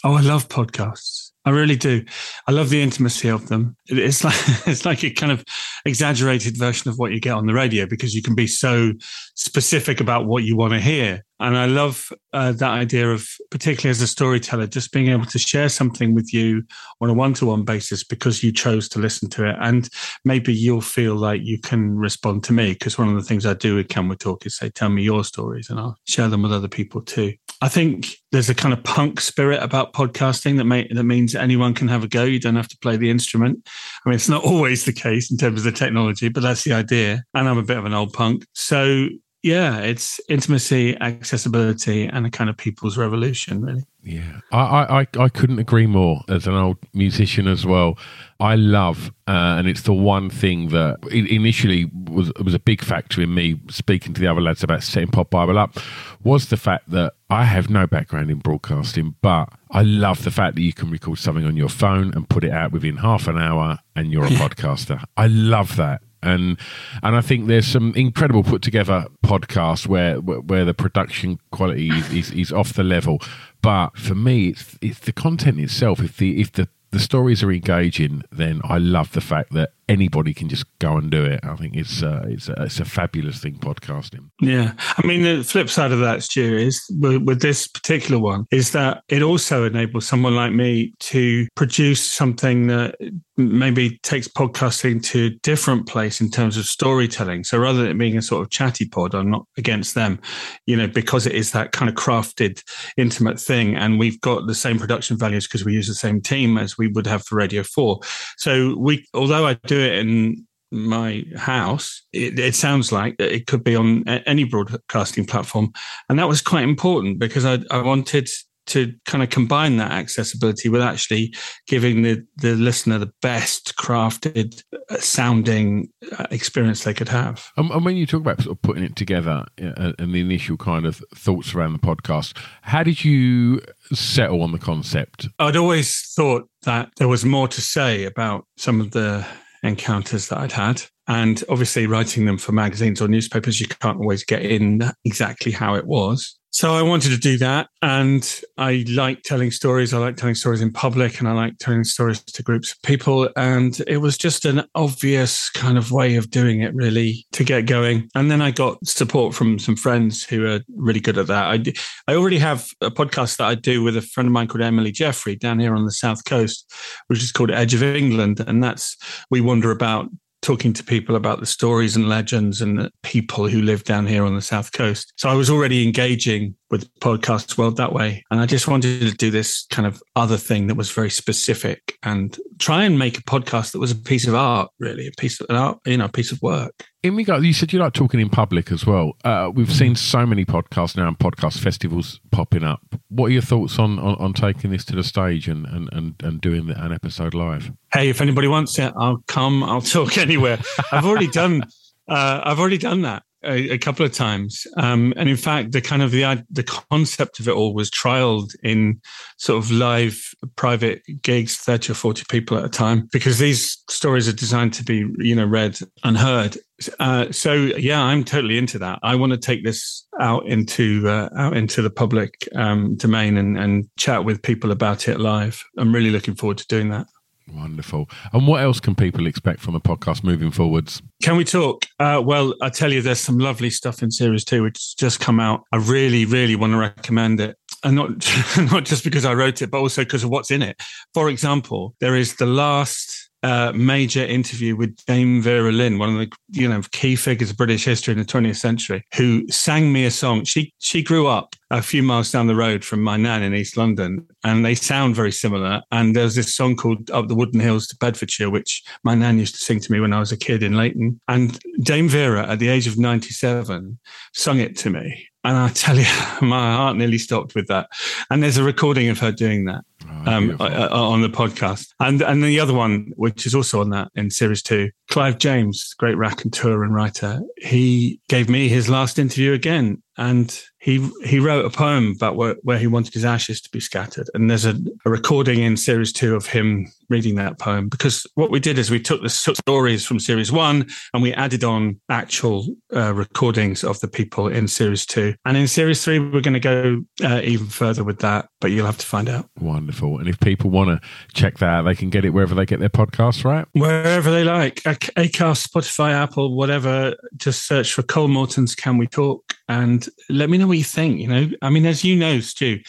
Oh, 0.04 0.14
I 0.14 0.20
love 0.20 0.48
podcasts. 0.48 1.25
I 1.47 1.50
really 1.50 1.76
do. 1.76 2.05
I 2.49 2.53
love 2.53 2.71
the 2.71 2.83
intimacy 2.83 3.29
of 3.29 3.49
them. 3.49 3.76
It's 3.87 4.25
like 4.25 4.35
it's 4.67 4.85
like 4.85 5.05
a 5.05 5.11
kind 5.11 5.31
of 5.31 5.45
exaggerated 5.85 6.59
version 6.59 6.91
of 6.91 6.99
what 6.99 7.12
you 7.12 7.21
get 7.21 7.35
on 7.35 7.47
the 7.47 7.55
radio 7.55 7.87
because 7.87 8.15
you 8.15 8.23
can 8.23 8.35
be 8.35 8.49
so 8.49 8.93
specific 9.37 10.00
about 10.00 10.26
what 10.26 10.43
you 10.43 10.57
want 10.57 10.73
to 10.73 10.81
hear. 10.81 11.25
And 11.38 11.57
I 11.57 11.66
love 11.66 12.11
uh, 12.33 12.52
that 12.52 12.71
idea 12.71 13.11
of, 13.11 13.28
particularly 13.50 13.90
as 13.90 14.00
a 14.00 14.07
storyteller, 14.07 14.66
just 14.66 14.93
being 14.93 15.09
able 15.09 15.26
to 15.26 15.38
share 15.38 15.69
something 15.69 16.14
with 16.14 16.33
you 16.33 16.64
on 17.00 17.11
a 17.11 17.14
one-to-one 17.14 17.64
basis 17.64 18.05
because 18.05 18.43
you 18.43 18.52
chose 18.52 18.88
to 18.90 18.99
listen 18.99 19.28
to 19.31 19.49
it, 19.49 19.57
and 19.61 19.88
maybe 20.25 20.55
you'll 20.55 20.81
feel 20.81 21.14
like 21.14 21.43
you 21.43 21.59
can 21.61 21.97
respond 21.97 22.45
to 22.45 22.52
me 22.52 22.73
because 22.73 22.99
one 22.99 23.09
of 23.09 23.14
the 23.14 23.23
things 23.23 23.45
I 23.45 23.55
do 23.55 23.76
with 23.76 23.88
Can 23.88 24.09
We 24.09 24.16
Talk 24.16 24.47
is 24.47 24.57
say, 24.57 24.71
"Tell 24.71 24.88
me 24.88 25.02
your 25.02 25.25
stories," 25.25 25.69
and 25.69 25.78
I'll 25.78 25.99
share 26.07 26.28
them 26.28 26.43
with 26.43 26.52
other 26.52 26.69
people 26.69 27.02
too. 27.02 27.35
I 27.62 27.69
think 27.69 28.09
there's 28.33 28.50
a 28.50 28.55
kind 28.55 28.75
of 28.75 28.85
punk 28.85 29.21
spirit 29.21 29.62
about 29.62 29.95
podcasting 29.95 30.59
that 30.59 30.64
may, 30.64 30.87
that 30.88 31.05
means 31.05 31.35
anyone 31.35 31.73
can 31.73 31.88
have 31.88 32.05
a 32.05 32.09
go. 32.09 32.25
You 32.25 32.38
don't 32.38 32.57
have 32.57 32.69
to 32.69 32.78
play 32.78 32.97
the 32.97 33.09
instrument. 33.09 33.66
I 34.05 34.09
mean, 34.09 34.16
it's 34.16 34.28
not 34.28 34.45
always 34.45 34.85
the 34.85 34.93
case 34.93 35.31
in 35.31 35.37
terms 35.37 35.61
of 35.61 35.64
the 35.64 35.73
technology, 35.73 36.28
but 36.28 36.43
that's 36.43 36.64
the 36.64 36.73
idea. 36.73 37.25
And 37.35 37.49
I'm 37.49 37.59
a 37.59 37.62
bit 37.62 37.78
of 37.78 37.85
an 37.85 37.95
old 37.95 38.12
punk, 38.12 38.47
so 38.55 39.09
yeah, 39.47 39.79
it's 39.79 40.21
intimacy, 40.29 40.97
accessibility, 41.00 42.07
and 42.07 42.26
a 42.26 42.31
kind 42.31 42.50
of 42.50 42.57
people's 42.57 42.99
revolution, 42.99 43.62
really. 43.62 43.85
Yeah, 44.03 44.41
I, 44.53 44.59
I, 44.59 45.00
I- 45.00 45.07
I 45.25 45.29
couldn't 45.29 45.59
agree 45.59 45.87
more. 45.87 46.23
As 46.29 46.47
an 46.47 46.55
old 46.55 46.79
musician 46.95 47.47
as 47.49 47.65
well, 47.65 47.97
I 48.41 48.55
love, 48.57 49.11
uh, 49.29 49.57
and 49.59 49.69
it's 49.69 49.83
the 49.83 49.93
one 49.93 50.31
thing 50.31 50.69
that 50.69 50.97
initially 51.11 51.91
was 52.09 52.33
was 52.45 52.55
a 52.55 52.59
big 52.59 52.83
factor 52.83 53.21
in 53.23 53.35
me 53.35 53.61
speaking 53.71 54.15
to 54.15 54.21
the 54.21 54.26
other 54.29 54.41
lads 54.41 54.62
about 54.62 54.83
setting 54.83 55.09
Pod 55.11 55.31
Bible 55.31 55.59
up, 55.59 55.76
was 56.25 56.49
the 56.49 56.57
fact 56.57 56.91
that 56.91 57.15
I 57.31 57.45
have 57.45 57.69
no 57.71 57.87
background 57.87 58.31
in 58.31 58.38
broadcasting, 58.38 59.15
but 59.23 59.49
I 59.71 59.83
love 59.83 60.23
the 60.25 60.31
fact 60.31 60.55
that 60.57 60.62
you 60.62 60.73
can 60.73 60.91
record 60.91 61.19
something 61.19 61.45
on 61.45 61.57
your 61.57 61.69
phone 61.69 62.12
and 62.15 62.29
put 62.29 62.45
it 62.45 62.53
out 62.53 62.73
within 62.73 62.97
half 62.99 63.26
an 63.29 63.38
hour, 63.38 63.79
and 63.97 64.12
you're 64.12 64.26
a 64.26 64.29
podcaster. 64.45 65.03
I 65.17 65.26
love 65.29 65.76
that 65.76 66.03
and 66.23 66.58
and 67.02 67.16
I 67.16 67.20
think 67.20 67.46
there's 67.46 67.66
some 67.66 67.92
incredible 67.94 68.42
put 68.42 68.62
together 68.62 69.06
podcasts 69.25 69.87
where 69.87 70.16
where, 70.16 70.64
the 70.64 70.75
production 70.75 71.38
quality 71.52 71.90
is, 71.90 72.12
is, 72.12 72.30
is 72.32 72.52
off 72.52 72.73
the 72.73 72.85
level. 72.85 73.20
But 73.62 73.96
for 73.96 74.14
me, 74.14 74.49
it's 74.49 74.78
it's 74.80 75.00
the 75.00 75.12
content 75.12 75.61
itself. 75.61 76.00
If 76.00 76.16
the 76.16 76.40
if 76.40 76.52
the 76.52 76.68
the 76.90 77.00
stories 77.00 77.42
are 77.42 77.52
engaging, 77.52 78.23
then 78.30 78.61
I 78.64 78.78
love 78.78 79.12
the 79.12 79.20
fact 79.20 79.52
that 79.52 79.73
anybody 79.88 80.35
can 80.35 80.49
just 80.49 80.64
go 80.78 80.97
and 80.97 81.11
do 81.11 81.25
it. 81.25 81.40
I 81.43 81.55
think 81.57 81.76
it's 81.76 82.02
uh, 82.02 82.25
it's 82.28 82.49
a, 82.49 82.62
it's 82.64 82.81
a 82.81 82.85
fabulous 82.85 83.38
thing 83.38 83.59
podcasting. 83.59 84.31
Yeah. 84.40 84.73
I 84.97 85.07
mean, 85.07 85.23
the 85.23 85.45
flip 85.45 85.69
side 85.69 85.93
of 85.93 86.00
that, 86.00 86.23
Stu, 86.23 86.57
is 86.57 86.85
with, 86.99 87.23
with 87.23 87.40
this 87.40 87.69
particular 87.69 88.21
one, 88.21 88.47
is 88.50 88.73
that 88.73 89.02
it 89.09 89.23
also 89.23 89.64
enables 89.64 90.07
someone 90.07 90.35
like 90.35 90.52
me 90.52 90.95
to 91.00 91.47
produce 91.55 92.05
something 92.05 92.66
that 92.69 92.97
maybe 93.37 93.99
takes 93.99 94.28
podcasting 94.28 95.02
to 95.05 95.26
a 95.26 95.31
different 95.43 95.87
place 95.87 96.21
in 96.21 96.31
terms 96.31 96.57
of 96.57 96.64
storytelling. 96.64 97.45
So 97.45 97.59
rather 97.59 97.83
than 97.83 97.90
it 97.90 97.99
being 97.99 98.16
a 98.16 98.23
sort 98.23 98.43
of 98.43 98.50
chatty 98.50 98.88
pod, 98.88 99.14
I'm 99.14 99.31
not 99.31 99.47
against 99.59 99.95
them, 99.95 100.21
you 100.64 100.76
know, 100.76 100.87
because 100.87 101.26
it 101.26 101.35
is 101.35 101.52
that 101.52 101.73
kind 101.73 101.88
of 101.88 101.95
crafted, 101.95 102.62
intimate 102.97 103.38
thing. 103.38 103.76
And 103.76 103.99
we've 103.99 104.21
got 104.21 104.47
the 104.47 104.55
same 104.55 104.78
production 104.78 105.19
values 105.19 105.47
because 105.47 105.64
we 105.64 105.75
use 105.75 105.87
the 105.87 105.95
same 105.95 106.21
team 106.21 106.57
as 106.57 106.78
we 106.78 106.88
would 106.88 107.07
have 107.07 107.25
for 107.25 107.37
Radio 107.37 107.62
4. 107.62 108.00
So 108.38 108.75
we, 108.78 109.07
although 109.12 109.47
I 109.47 109.55
do 109.66 109.75
it 109.78 109.99
in 109.99 110.47
my 110.73 111.25
house, 111.37 112.02
it, 112.12 112.38
it 112.38 112.54
sounds 112.54 112.92
like 112.92 113.16
it 113.18 113.47
could 113.47 113.64
be 113.64 113.76
on 113.76 114.06
any 114.09 114.45
broadcasting 114.45 115.25
platform. 115.25 115.73
And 116.09 116.18
that 116.18 116.28
was 116.28 116.42
quite 116.42 116.64
important 116.64 117.18
because 117.18 117.45
I, 117.45 117.59
I 117.71 117.80
wanted 117.83 118.28
to 118.66 118.92
kind 119.04 119.23
of 119.23 119.30
combine 119.30 119.76
that 119.76 119.92
accessibility 119.92 120.68
with 120.68 120.83
actually 120.83 121.33
giving 121.68 122.02
the, 122.02 122.26
the 122.38 122.54
listener 122.56 122.99
the 122.99 123.12
best 123.23 123.76
crafted 123.76 124.62
uh, 124.90 124.97
sounding 124.99 125.88
uh, 126.18 126.26
experience 126.30 126.83
they 126.85 126.92
could 126.92 127.09
have. 127.09 127.49
And, 127.56 127.71
and 127.71 127.85
when 127.85 127.97
you 127.97 128.06
talk 128.06 128.21
about 128.21 128.42
sort 128.42 128.56
of 128.56 128.62
putting 128.62 128.83
it 128.83 128.97
together 128.97 129.47
uh, 129.62 129.92
and 129.99 130.12
the 130.12 130.21
initial 130.21 130.56
kind 130.56 130.85
of 130.85 131.00
thoughts 131.14 131.54
around 131.54 131.75
the 131.75 131.78
podcast, 131.78 132.37
how 132.62 132.83
did 132.83 133.04
you 133.04 133.61
settle 133.92 134.42
on 134.42 134.52
the 134.52 134.59
concept? 134.59 135.28
I'd 135.38 135.56
always 135.56 136.12
thought 136.16 136.49
that 136.62 136.90
there 136.97 137.09
was 137.09 137.25
more 137.25 137.47
to 137.47 137.61
say 137.61 138.04
about 138.04 138.47
some 138.56 138.80
of 138.80 138.90
the 138.90 139.25
encounters 139.66 140.28
that 140.28 140.38
I'd 140.38 140.52
had. 140.52 140.82
And 141.08 141.42
obviously, 141.49 141.87
writing 141.87 142.26
them 142.26 142.38
for 142.38 142.52
magazines 142.52 143.00
or 143.00 143.08
newspapers, 143.08 143.61
you 143.61 143.68
can't 143.68 143.99
always 143.99 144.25
get 144.25 144.42
in 144.42 144.82
exactly 145.04 145.52
how 145.52 145.75
it 145.75 145.87
was. 145.87 146.38
So 146.56 146.72
I 146.72 146.80
wanted 146.80 147.10
to 147.10 147.18
do 147.18 147.36
that. 147.36 147.68
And 147.82 148.40
I 148.56 148.86
like 148.88 149.25
telling 149.25 149.50
stories. 149.50 149.92
I 149.92 149.98
like 149.98 150.16
telling 150.16 150.34
stories 150.34 150.62
in 150.62 150.72
public 150.72 151.18
and 151.18 151.28
I 151.28 151.32
like 151.32 151.58
telling 151.58 151.84
stories 151.84 152.25
to 152.25 152.42
groups 152.42 152.72
of 152.72 152.80
people. 152.80 153.28
And 153.36 153.78
it 153.86 153.98
was 153.98 154.16
just 154.16 154.46
an 154.46 154.62
obvious 154.75 155.50
kind 155.50 155.76
of 155.76 155.92
way 155.92 156.16
of 156.16 156.30
doing 156.30 156.62
it, 156.62 156.75
really, 156.75 157.26
to 157.32 157.44
get 157.44 157.66
going. 157.66 158.08
And 158.14 158.30
then 158.30 158.40
I 158.40 158.52
got 158.52 158.78
support 158.86 159.34
from 159.34 159.58
some 159.58 159.76
friends 159.76 160.25
who 160.25 160.46
are 160.46 160.60
really 160.75 160.98
good 160.98 161.18
at 161.18 161.26
that. 161.26 161.44
I, 161.44 162.10
I 162.10 162.16
already 162.16 162.38
have 162.38 162.70
a 162.80 162.90
podcast 162.90 163.36
that 163.36 163.48
I 163.48 163.54
do 163.54 163.82
with 163.82 163.94
a 163.98 164.00
friend 164.00 164.26
of 164.26 164.32
mine 164.32 164.48
called 164.48 164.62
Emily 164.62 164.92
Jeffrey 164.92 165.36
down 165.36 165.60
here 165.60 165.75
on 165.75 165.84
the 165.84 165.92
South 165.92 166.25
Coast, 166.25 166.72
which 167.08 167.22
is 167.22 167.32
called 167.32 167.50
Edge 167.50 167.75
of 167.75 167.82
England. 167.82 168.40
And 168.40 168.64
that's, 168.64 168.96
we 169.30 169.42
wander 169.42 169.70
about 169.70 170.08
talking 170.47 170.73
to 170.73 170.85
people 170.85 171.17
about 171.17 171.41
the 171.41 171.47
stories 171.47 171.97
and 171.97 172.09
legends 172.09 172.61
and 172.61 172.88
people 173.03 173.49
who 173.49 173.61
live 173.61 173.83
down 173.83 174.07
here 174.07 174.25
on 174.25 174.37
the 174.37 174.41
south 174.41 174.71
coast. 174.71 175.12
So 175.17 175.29
I 175.29 175.35
was 175.35 175.50
already 175.50 175.85
engaging 175.85 176.55
with 176.70 176.92
podcast 177.00 177.58
world 177.58 177.76
that 177.76 177.92
way, 177.92 178.25
and 178.30 178.40
I 178.40 178.46
just 178.46 178.68
wanted 178.68 179.00
to 179.00 179.12
do 179.12 179.30
this 179.30 179.66
kind 179.70 179.87
of 179.87 180.02
other 180.14 180.37
thing 180.37 180.66
that 180.66 180.75
was 180.75 180.90
very 180.90 181.11
specific 181.11 181.99
and 182.02 182.37
try 182.58 182.85
and 182.85 182.99
make 182.99 183.18
a 183.18 183.23
podcast 183.23 183.73
that 183.73 183.78
was 183.78 183.92
a 183.92 183.96
piece 183.96 184.26
of 184.26 184.35
art, 184.35 184.70
really, 184.78 185.06
a 185.06 185.12
piece 185.20 185.40
of 185.40 185.46
an 185.49 185.56
art, 185.56 185.78
you 185.87 185.96
know, 185.96 186.06
a 186.06 186.11
piece 186.11 186.32
of 186.32 186.40
work 186.42 186.85
in 187.06 187.16
regard, 187.16 187.44
you 187.44 187.52
said 187.52 187.73
you 187.73 187.78
like 187.78 187.92
talking 187.92 188.20
in 188.20 188.28
public 188.28 188.73
as 188.73 188.85
well. 188.85 189.12
Uh, 189.25 189.50
we've 189.54 189.73
seen 189.73 189.94
so 189.94 190.26
many 190.26 190.44
podcasts 190.44 190.96
now 190.96 191.08
and 191.08 191.18
podcast 191.18 191.58
festivals 191.58 192.20
popping 192.32 192.64
up. 192.64 192.80
What 193.08 193.26
are 193.26 193.32
your 193.32 193.42
thoughts 193.42 193.78
on, 193.78 193.99
on, 193.99 194.16
on 194.16 194.32
taking 194.32 194.70
this 194.70 194.85
to 194.87 194.96
the 194.96 195.04
stage 195.04 195.49
and, 195.49 195.66
and, 195.66 195.88
and, 195.92 196.14
and 196.23 196.40
doing 196.40 196.70
an 196.70 196.92
episode 196.92 197.32
live? 197.35 197.70
Hey, 197.92 198.08
if 198.08 198.20
anybody 198.20 198.49
wants 198.49 198.78
it, 198.78 198.92
I'll 198.96 199.23
come. 199.28 199.62
I'll 199.62 199.80
talk 199.80 200.18
anywhere. 200.18 200.58
I've 200.92 201.06
already 201.06 201.28
done. 201.28 201.62
Uh, 202.08 202.40
I've 202.44 202.58
already 202.58 202.78
done 202.78 203.02
that 203.02 203.23
a, 203.47 203.71
a 203.71 203.79
couple 203.79 204.05
of 204.05 204.12
times, 204.12 204.67
um, 204.76 205.12
and 205.17 205.29
in 205.29 205.37
fact, 205.37 205.73
the 205.73 205.81
kind 205.81 206.03
of 206.03 206.11
the 206.11 206.45
the 206.50 206.62
concept 206.62 207.41
of 207.41 207.49
it 207.49 207.53
all 207.53 207.75
was 207.75 207.91
trialed 207.91 208.55
in 208.62 209.00
sort 209.38 209.62
of 209.62 209.71
live 209.71 210.21
private 210.57 211.03
gigs, 211.23 211.57
thirty 211.57 211.93
or 211.93 211.95
forty 211.95 212.25
people 212.29 212.59
at 212.59 212.65
a 212.65 212.69
time, 212.69 213.09
because 213.12 213.38
these 213.38 213.83
stories 213.88 214.29
are 214.29 214.33
designed 214.33 214.75
to 214.75 214.85
be 214.85 215.07
you 215.19 215.35
know 215.35 215.47
read 215.47 215.79
and 216.05 216.17
heard. 216.17 216.57
Uh, 216.99 217.33
so 217.33 217.55
yeah, 217.55 218.03
I'm 218.03 218.25
totally 218.25 218.59
into 218.59 218.79
that. 218.79 218.99
I 219.03 219.15
want 219.15 219.33
to 219.33 219.38
take 219.38 219.65
this 219.65 220.07
out 220.21 220.47
into 220.47 221.09
uh, 221.09 221.29
out 221.37 221.57
into 221.57 221.83
the 221.83 221.91
public 221.91 222.49
um, 222.55 222.97
domain 222.97 223.37
and, 223.37 223.59
and 223.59 223.88
chat 223.97 224.25
with 224.25 224.43
people 224.43 224.71
about 224.71 225.09
it 225.09 225.19
live. 225.19 225.65
I'm 225.79 225.95
really 225.95 226.11
looking 226.11 226.35
forward 226.35 226.59
to 226.59 226.67
doing 226.67 226.91
that. 226.91 227.07
Wonderful. 227.53 228.09
And 228.33 228.47
what 228.47 228.62
else 228.62 228.81
can 228.81 228.95
people 228.95 229.26
expect 229.26 229.61
from 229.61 229.75
the 229.75 229.81
podcast 229.81 230.25
moving 230.25 230.50
forwards? 230.50 231.00
Can 231.23 231.37
we 231.37 231.45
talk? 231.45 231.87
Uh, 232.00 232.21
well, 232.25 232.55
I 232.61 232.71
tell 232.71 232.93
you, 232.93 233.03
there's 233.03 233.21
some 233.21 233.38
lovely 233.38 233.71
stuff 233.71 234.03
in 234.03 234.11
series 234.11 234.45
two, 234.45 234.62
which 234.62 234.76
has 234.79 234.95
just 234.99 235.21
come 235.21 235.38
out. 235.38 235.62
I 235.73 235.76
really, 235.76 236.25
really 236.25 236.57
want 236.57 236.73
to 236.73 236.79
recommend 236.79 237.41
it. 237.41 237.57
And 237.85 237.95
not, 237.95 238.11
not 238.73 238.85
just 238.85 239.05
because 239.05 239.25
I 239.25 239.35
wrote 239.35 239.62
it, 239.62 239.71
but 239.71 239.79
also 239.79 240.03
because 240.03 240.25
of 240.25 240.31
what's 240.31 240.50
in 240.50 240.62
it. 240.62 240.76
For 241.15 241.29
example, 241.31 241.95
there 242.00 242.17
is 242.17 242.37
the 242.37 242.47
last 242.47 243.25
uh, 243.47 243.71
major 243.76 244.25
interview 244.25 244.75
with 244.75 244.97
Dame 245.07 245.41
Vera 245.41 245.71
Lynn, 245.71 245.99
one 245.99 246.09
of 246.09 246.19
the 246.19 246.33
you 246.50 246.69
know 246.69 246.83
key 246.91 247.15
figures 247.15 247.50
of 247.50 247.57
British 247.57 247.85
history 247.85 248.11
in 248.11 248.19
the 248.19 248.25
20th 248.25 248.57
century, 248.57 249.05
who 249.15 249.47
sang 249.49 249.93
me 249.93 250.05
a 250.05 250.11
song. 250.11 250.43
She 250.43 250.75
she 250.79 251.00
grew 251.00 251.29
up 251.29 251.55
a 251.71 251.81
few 251.81 252.03
miles 252.03 252.33
down 252.33 252.49
the 252.49 252.57
road 252.57 252.85
from 252.85 253.03
my 253.03 253.17
nan 253.17 253.45
in 253.45 253.55
East 253.55 253.76
London, 253.76 254.26
and 254.43 254.65
they 254.65 254.75
sound 254.75 255.15
very 255.15 255.31
similar. 255.31 255.81
And 255.93 256.17
there's 256.17 256.35
this 256.35 256.57
song 256.57 256.75
called 256.75 257.09
"Up 257.12 257.29
the 257.29 257.37
Wooden 257.37 257.61
Hills 257.61 257.87
to 257.88 257.97
Bedfordshire," 257.99 258.50
which 258.50 258.83
my 259.05 259.15
nan 259.15 259.38
used 259.38 259.55
to 259.55 259.61
sing 259.61 259.79
to 259.79 259.93
me 259.93 260.00
when 260.00 260.12
I 260.12 260.19
was 260.19 260.33
a 260.33 260.37
kid 260.37 260.65
in 260.65 260.76
Leyton. 260.76 261.21
And 261.29 261.57
Dame 261.83 262.09
Vera, 262.09 262.49
at 262.49 262.59
the 262.59 262.69
age 262.69 262.88
of 262.88 262.99
97, 262.99 263.97
sung 264.32 264.59
it 264.59 264.76
to 264.78 264.91
me. 264.91 265.28
And 265.47 265.56
I 265.56 265.69
tell 265.69 265.97
you, 265.97 266.04
my 266.43 266.75
heart 266.75 266.97
nearly 266.97 267.19
stopped 267.19 267.54
with 267.54 267.69
that. 267.69 267.89
And 268.30 268.43
there's 268.43 268.56
a 268.56 268.65
recording 268.65 269.09
of 269.11 269.21
her 269.21 269.30
doing 269.30 269.67
that 269.67 269.85
oh, 270.04 270.32
um, 270.32 270.56
uh, 270.59 270.89
on 270.91 271.23
the 271.23 271.28
podcast. 271.28 271.87
And 272.00 272.21
and 272.21 272.43
the 272.43 272.59
other 272.59 272.75
one, 272.75 273.13
which 273.15 273.47
is 273.47 273.54
also 273.54 273.80
on 273.80 273.91
that 273.91 274.09
in 274.17 274.30
series 274.30 274.61
two, 274.61 274.91
Clive 275.09 275.39
James, 275.39 275.95
great 275.99 276.17
raconteur 276.17 276.82
and 276.82 276.93
writer, 276.93 277.41
he 277.59 278.21
gave 278.28 278.49
me 278.49 278.69
his 278.69 278.89
last 278.89 279.21
interview 279.21 279.52
again. 279.52 280.02
And 280.19 280.61
he 280.86 281.04
he 281.25 281.40
wrote 281.40 281.64
a 281.64 281.70
poem 281.70 282.12
about 282.14 282.36
where, 282.36 282.54
where 282.62 282.78
he 282.78 282.86
wanted 282.86 283.12
his 283.12 283.25
ashes 283.25 283.60
to 283.60 283.68
be 283.70 283.80
scattered. 283.80 284.30
And 284.34 284.49
there's 284.49 284.64
a, 284.64 284.76
a 285.04 285.10
recording 285.10 285.58
in 285.58 285.76
series 285.76 286.12
two 286.12 286.36
of 286.36 286.46
him 286.46 286.86
reading 287.08 287.34
that 287.36 287.58
poem 287.58 287.88
because 287.88 288.25
what 288.34 288.52
we 288.52 288.60
did 288.60 288.78
is 288.78 288.88
we 288.88 289.00
took 289.00 289.20
the 289.20 289.28
stories 289.28 290.06
from 290.06 290.20
series 290.20 290.52
one 290.52 290.86
and 291.12 291.25
we 291.25 291.32
added 291.32 291.64
on 291.64 292.00
actual 292.08 292.68
uh, 292.94 293.12
recordings 293.12 293.82
of 293.82 293.99
the 293.99 294.06
people 294.06 294.46
in 294.46 294.68
series 294.68 295.04
two. 295.04 295.34
And 295.44 295.56
in 295.56 295.66
series 295.66 296.04
three, 296.04 296.20
we're 296.20 296.40
going 296.40 296.54
to 296.54 296.60
go 296.60 297.02
uh, 297.25 297.40
even 297.42 297.66
further 297.66 298.04
with 298.04 298.20
that, 298.20 298.49
but 298.60 298.70
you'll 298.70 298.86
have 298.86 298.99
to 298.99 299.06
find 299.06 299.28
out. 299.28 299.50
Wonderful. 299.60 300.18
And 300.18 300.28
if 300.28 300.38
people 300.38 300.70
want 300.70 300.90
to 300.90 301.08
check 301.34 301.58
that 301.58 301.68
out, 301.68 301.82
they 301.82 301.96
can 301.96 302.10
get 302.10 302.25
it 302.25 302.30
wherever 302.30 302.54
they 302.54 302.64
get 302.64 302.78
their 302.78 302.88
podcasts, 302.88 303.44
right? 303.44 303.66
Wherever 303.72 304.30
they 304.30 304.44
like. 304.44 304.76
Acast, 304.84 305.68
Spotify, 305.68 306.12
Apple, 306.12 306.54
whatever. 306.54 307.16
Just 307.36 307.66
search 307.66 307.92
for 307.92 308.04
Cole 308.04 308.28
Moreton's 308.28 308.76
Can 308.76 308.99
We 308.99 309.08
Talk 309.08 309.56
and 309.68 310.08
let 310.28 310.49
me 310.49 310.58
know 310.58 310.66
what 310.76 310.78
you 310.78 310.84
think. 310.84 311.21
You 311.21 311.28
know, 311.28 311.50
I 311.62 311.71
mean, 311.71 311.86
as 311.86 312.04
you 312.04 312.17
know, 312.17 312.41
Stu, 312.41 312.80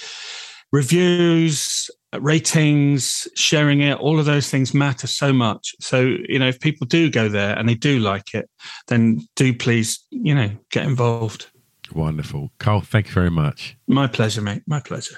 reviews, 0.71 1.89
ratings, 2.19 3.28
sharing 3.36 3.82
it, 3.82 3.97
all 4.00 4.19
of 4.19 4.26
those 4.26 4.50
things 4.50 4.73
matter 4.73 5.08
so 5.08 5.32
much. 5.32 5.76
So, 5.80 6.15
you 6.28 6.39
know, 6.39 6.47
if 6.47 6.60
people 6.60 6.88
do 6.88 7.10
go 7.10 7.30
there 7.30 7.58
and 7.58 7.67
they 7.67 7.76
do 7.76 8.00
like 8.00 8.34
it, 8.34 8.50
then 8.88 9.21
do 9.36 9.54
please, 9.54 10.00
you 10.10 10.36
know, 10.36 10.52
get 10.71 10.86
involved. 10.86 11.47
Wonderful. 11.93 12.52
Carl, 12.60 12.82
thank 12.82 13.08
you 13.08 13.13
very 13.13 13.32
much. 13.32 13.78
My 13.88 14.08
pleasure, 14.08 14.41
mate. 14.41 14.63
My 14.67 14.82
pleasure. 14.82 15.17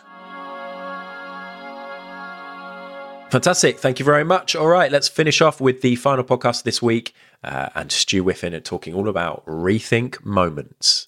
Fantastic. 3.31 3.77
Thank 3.77 3.99
you 3.99 4.05
very 4.05 4.23
much. 4.23 4.55
All 4.55 4.67
right, 4.67 4.91
let's 4.91 5.07
finish 5.07 5.39
off 5.39 5.61
with 5.61 5.81
the 5.81 5.95
final 5.95 6.23
podcast 6.23 6.63
this 6.63 6.81
week 6.81 7.13
uh, 7.43 7.69
and 7.75 7.91
Stu 7.91 8.23
Whiffen 8.23 8.59
talking 8.63 8.95
all 8.95 9.07
about 9.07 9.45
rethink 9.45 10.23
moments. 10.25 11.05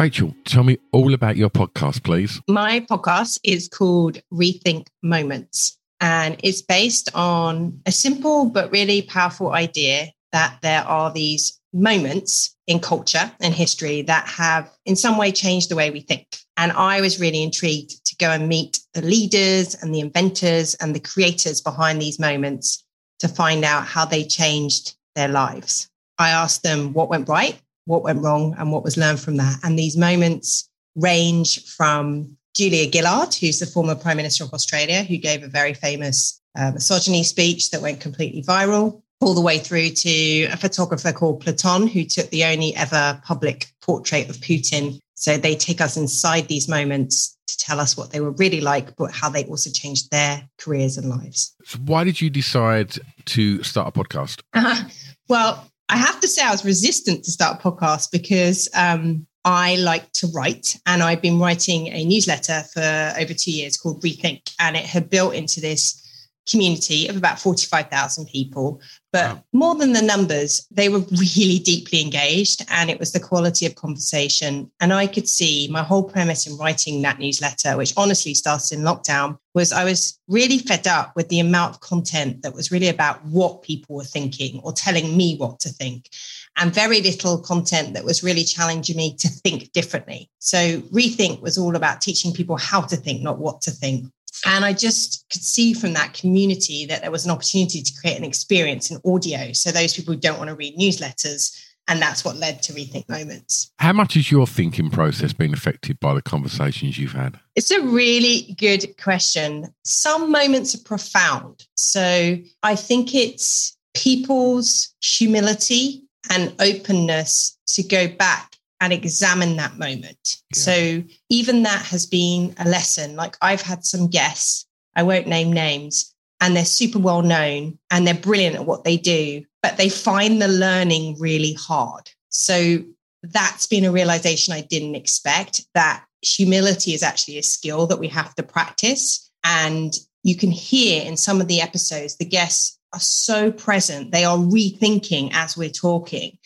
Rachel, 0.00 0.34
tell 0.46 0.64
me 0.64 0.78
all 0.92 1.12
about 1.12 1.36
your 1.36 1.50
podcast, 1.50 2.04
please. 2.04 2.40
My 2.48 2.80
podcast 2.80 3.38
is 3.44 3.68
called 3.68 4.18
Rethink 4.32 4.86
Moments, 5.02 5.76
and 6.00 6.38
it's 6.42 6.62
based 6.62 7.14
on 7.14 7.78
a 7.84 7.92
simple 7.92 8.46
but 8.46 8.72
really 8.72 9.02
powerful 9.02 9.52
idea 9.52 10.06
that 10.32 10.56
there 10.62 10.84
are 10.84 11.12
these 11.12 11.60
moments 11.74 12.56
in 12.66 12.80
culture 12.80 13.30
and 13.42 13.52
history 13.52 14.00
that 14.00 14.26
have 14.26 14.70
in 14.86 14.96
some 14.96 15.18
way 15.18 15.32
changed 15.32 15.68
the 15.68 15.76
way 15.76 15.90
we 15.90 16.00
think. 16.00 16.26
And 16.56 16.72
I 16.72 17.02
was 17.02 17.20
really 17.20 17.42
intrigued 17.42 18.02
to 18.06 18.16
go 18.16 18.30
and 18.30 18.48
meet 18.48 18.80
the 18.94 19.02
leaders 19.02 19.74
and 19.82 19.94
the 19.94 20.00
inventors 20.00 20.74
and 20.76 20.94
the 20.94 21.00
creators 21.00 21.60
behind 21.60 22.00
these 22.00 22.18
moments 22.18 22.82
to 23.18 23.28
find 23.28 23.66
out 23.66 23.84
how 23.84 24.06
they 24.06 24.24
changed 24.24 24.96
their 25.14 25.28
lives. 25.28 25.90
I 26.16 26.30
asked 26.30 26.62
them 26.62 26.94
what 26.94 27.10
went 27.10 27.28
right 27.28 27.60
what 27.86 28.02
went 28.02 28.22
wrong 28.22 28.54
and 28.58 28.72
what 28.72 28.84
was 28.84 28.96
learned 28.96 29.20
from 29.20 29.36
that. 29.36 29.58
And 29.62 29.78
these 29.78 29.96
moments 29.96 30.68
range 30.96 31.64
from 31.66 32.36
Julia 32.54 32.90
Gillard, 32.90 33.34
who's 33.34 33.58
the 33.58 33.66
former 33.66 33.94
Prime 33.94 34.16
Minister 34.16 34.44
of 34.44 34.52
Australia, 34.52 35.02
who 35.02 35.16
gave 35.16 35.42
a 35.42 35.48
very 35.48 35.74
famous 35.74 36.40
uh, 36.58 36.72
misogyny 36.72 37.22
speech 37.22 37.70
that 37.70 37.82
went 37.82 38.00
completely 38.00 38.42
viral, 38.42 39.02
all 39.20 39.34
the 39.34 39.40
way 39.40 39.58
through 39.58 39.90
to 39.90 40.44
a 40.46 40.56
photographer 40.56 41.12
called 41.12 41.40
Platon, 41.40 41.86
who 41.86 42.04
took 42.04 42.30
the 42.30 42.44
only 42.44 42.74
ever 42.74 43.20
public 43.24 43.66
portrait 43.82 44.28
of 44.28 44.36
Putin. 44.38 44.98
So 45.14 45.36
they 45.36 45.54
take 45.54 45.80
us 45.80 45.96
inside 45.96 46.48
these 46.48 46.68
moments 46.68 47.36
to 47.46 47.56
tell 47.58 47.78
us 47.78 47.96
what 47.96 48.10
they 48.10 48.20
were 48.20 48.30
really 48.32 48.60
like, 48.60 48.96
but 48.96 49.12
how 49.12 49.28
they 49.28 49.44
also 49.44 49.70
changed 49.70 50.10
their 50.10 50.48
careers 50.58 50.96
and 50.96 51.10
lives. 51.10 51.54
So 51.64 51.78
why 51.84 52.04
did 52.04 52.20
you 52.20 52.30
decide 52.30 52.98
to 53.26 53.62
start 53.62 53.88
a 53.88 53.92
podcast? 53.92 54.40
Uh, 54.54 54.84
well, 55.28 55.69
I 55.90 55.96
have 55.96 56.20
to 56.20 56.28
say, 56.28 56.42
I 56.42 56.52
was 56.52 56.64
resistant 56.64 57.24
to 57.24 57.32
start 57.32 57.58
a 57.58 57.68
podcast 57.68 58.12
because 58.12 58.68
um, 58.76 59.26
I 59.44 59.74
like 59.74 60.10
to 60.12 60.28
write, 60.28 60.76
and 60.86 61.02
I've 61.02 61.20
been 61.20 61.40
writing 61.40 61.88
a 61.88 62.04
newsletter 62.04 62.62
for 62.72 63.14
over 63.18 63.34
two 63.34 63.50
years 63.50 63.76
called 63.76 64.00
Rethink, 64.02 64.54
and 64.60 64.76
it 64.76 64.84
had 64.84 65.10
built 65.10 65.34
into 65.34 65.60
this 65.60 65.99
community 66.48 67.08
of 67.08 67.16
about 67.16 67.40
45,000 67.40 68.26
people. 68.26 68.80
But 69.12 69.34
wow. 69.34 69.44
more 69.52 69.74
than 69.74 69.92
the 69.92 70.02
numbers, 70.02 70.66
they 70.70 70.88
were 70.88 70.98
really 71.10 71.58
deeply 71.58 72.00
engaged 72.00 72.64
and 72.70 72.90
it 72.90 72.98
was 72.98 73.12
the 73.12 73.20
quality 73.20 73.66
of 73.66 73.74
conversation. 73.74 74.70
And 74.80 74.92
I 74.92 75.06
could 75.06 75.28
see 75.28 75.68
my 75.70 75.82
whole 75.82 76.04
premise 76.04 76.46
in 76.46 76.56
writing 76.56 77.02
that 77.02 77.18
newsletter, 77.18 77.76
which 77.76 77.94
honestly 77.96 78.34
started 78.34 78.78
in 78.78 78.84
lockdown, 78.84 79.38
was 79.54 79.72
I 79.72 79.84
was 79.84 80.18
really 80.28 80.58
fed 80.58 80.86
up 80.86 81.16
with 81.16 81.28
the 81.28 81.40
amount 81.40 81.74
of 81.74 81.80
content 81.80 82.42
that 82.42 82.54
was 82.54 82.70
really 82.70 82.88
about 82.88 83.24
what 83.24 83.62
people 83.62 83.96
were 83.96 84.04
thinking 84.04 84.60
or 84.62 84.72
telling 84.72 85.16
me 85.16 85.36
what 85.36 85.58
to 85.60 85.70
think. 85.70 86.08
And 86.56 86.72
very 86.72 87.00
little 87.00 87.38
content 87.38 87.94
that 87.94 88.04
was 88.04 88.22
really 88.22 88.44
challenging 88.44 88.96
me 88.96 89.16
to 89.16 89.28
think 89.44 89.72
differently. 89.72 90.30
So, 90.38 90.80
Rethink 90.92 91.40
was 91.40 91.58
all 91.58 91.74
about 91.74 92.00
teaching 92.00 92.32
people 92.32 92.56
how 92.56 92.82
to 92.82 92.96
think, 92.96 93.22
not 93.22 93.38
what 93.38 93.60
to 93.62 93.70
think. 93.70 94.06
And 94.46 94.64
I 94.64 94.72
just 94.72 95.24
could 95.30 95.42
see 95.42 95.74
from 95.74 95.92
that 95.94 96.14
community 96.14 96.86
that 96.86 97.02
there 97.02 97.10
was 97.10 97.24
an 97.24 97.30
opportunity 97.30 97.82
to 97.82 97.92
create 98.00 98.18
an 98.18 98.24
experience 98.24 98.90
in 98.90 98.98
audio. 99.04 99.52
So 99.52 99.70
those 99.70 99.94
people 99.94 100.14
who 100.14 100.20
don't 100.20 100.38
want 100.38 100.48
to 100.48 100.56
read 100.56 100.76
newsletters 100.76 101.56
And 101.90 102.00
that's 102.00 102.24
what 102.24 102.36
led 102.36 102.62
to 102.62 102.72
Rethink 102.72 103.08
Moments. 103.08 103.72
How 103.80 103.92
much 103.92 104.14
has 104.14 104.30
your 104.30 104.46
thinking 104.46 104.90
process 104.90 105.32
been 105.32 105.52
affected 105.52 105.98
by 105.98 106.14
the 106.14 106.22
conversations 106.22 106.96
you've 106.96 107.12
had? 107.12 107.40
It's 107.56 107.72
a 107.72 107.82
really 107.82 108.54
good 108.56 108.96
question. 108.96 109.74
Some 109.82 110.30
moments 110.30 110.72
are 110.76 110.84
profound. 110.84 111.66
So 111.74 112.38
I 112.62 112.76
think 112.76 113.12
it's 113.12 113.76
people's 113.94 114.94
humility 115.02 116.04
and 116.30 116.54
openness 116.60 117.58
to 117.66 117.82
go 117.82 118.06
back 118.06 118.49
and 118.80 118.92
examine 118.92 119.56
that 119.56 119.78
moment. 119.78 120.38
Yeah. 120.54 120.60
So 120.60 121.02
even 121.28 121.62
that 121.64 121.84
has 121.86 122.06
been 122.06 122.54
a 122.58 122.68
lesson. 122.68 123.16
Like 123.16 123.36
I've 123.42 123.62
had 123.62 123.84
some 123.84 124.08
guests, 124.08 124.66
I 124.96 125.02
won't 125.02 125.26
name 125.26 125.52
names, 125.52 126.14
and 126.40 126.56
they're 126.56 126.64
super 126.64 126.98
well 126.98 127.22
known 127.22 127.78
and 127.90 128.06
they're 128.06 128.14
brilliant 128.14 128.56
at 128.56 128.64
what 128.64 128.84
they 128.84 128.96
do, 128.96 129.44
but 129.62 129.76
they 129.76 129.88
find 129.88 130.40
the 130.40 130.48
learning 130.48 131.16
really 131.18 131.52
hard. 131.52 132.10
So 132.30 132.78
that's 133.22 133.66
been 133.66 133.84
a 133.84 133.92
realization 133.92 134.54
I 134.54 134.62
didn't 134.62 134.94
expect 134.94 135.66
that 135.74 136.04
humility 136.22 136.94
is 136.94 137.02
actually 137.02 137.38
a 137.38 137.42
skill 137.42 137.86
that 137.86 137.98
we 137.98 138.08
have 138.08 138.34
to 138.36 138.42
practice. 138.42 139.30
And 139.44 139.92
you 140.22 140.36
can 140.36 140.50
hear 140.50 141.02
in 141.04 141.16
some 141.16 141.40
of 141.40 141.48
the 141.48 141.60
episodes, 141.60 142.16
the 142.16 142.24
guests 142.24 142.78
are 142.92 143.00
so 143.00 143.52
present. 143.52 144.12
They 144.12 144.24
are 144.24 144.36
rethinking 144.36 145.30
as 145.32 145.56
we're 145.56 145.70
talking. 145.70 146.38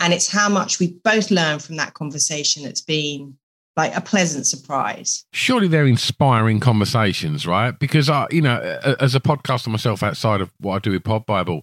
And 0.00 0.12
it's 0.12 0.30
how 0.30 0.48
much 0.48 0.80
we 0.80 0.94
both 1.04 1.30
learn 1.30 1.58
from 1.58 1.76
that 1.76 1.94
conversation 1.94 2.64
that's 2.64 2.80
been 2.80 3.36
like 3.76 3.94
a 3.94 4.00
pleasant 4.00 4.46
surprise. 4.46 5.24
Surely 5.32 5.68
they're 5.68 5.86
inspiring 5.86 6.58
conversations, 6.58 7.46
right? 7.46 7.78
Because 7.78 8.08
I, 8.10 8.26
you 8.30 8.42
know, 8.42 8.58
as 8.98 9.14
a 9.14 9.20
podcaster 9.20 9.68
myself, 9.68 10.02
outside 10.02 10.40
of 10.40 10.50
what 10.58 10.74
I 10.74 10.78
do 10.80 10.90
with 10.90 11.04
Pod 11.04 11.24
Bible, 11.26 11.62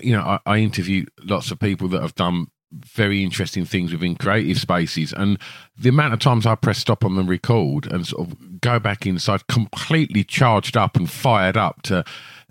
you 0.00 0.12
know, 0.12 0.22
I, 0.22 0.38
I 0.46 0.58
interview 0.58 1.06
lots 1.22 1.50
of 1.50 1.58
people 1.60 1.88
that 1.88 2.02
have 2.02 2.14
done 2.14 2.48
very 2.72 3.22
interesting 3.22 3.64
things 3.64 3.92
within 3.92 4.16
creative 4.16 4.58
spaces. 4.58 5.12
And 5.12 5.38
the 5.78 5.90
amount 5.90 6.12
of 6.12 6.18
times 6.18 6.44
I 6.44 6.56
press 6.56 6.78
stop 6.78 7.04
on 7.04 7.14
the 7.14 7.22
record 7.22 7.90
and 7.92 8.06
sort 8.06 8.28
of 8.28 8.60
go 8.60 8.80
back 8.80 9.06
inside 9.06 9.46
completely 9.46 10.24
charged 10.24 10.76
up 10.76 10.96
and 10.96 11.08
fired 11.08 11.56
up 11.56 11.82
to, 11.82 12.04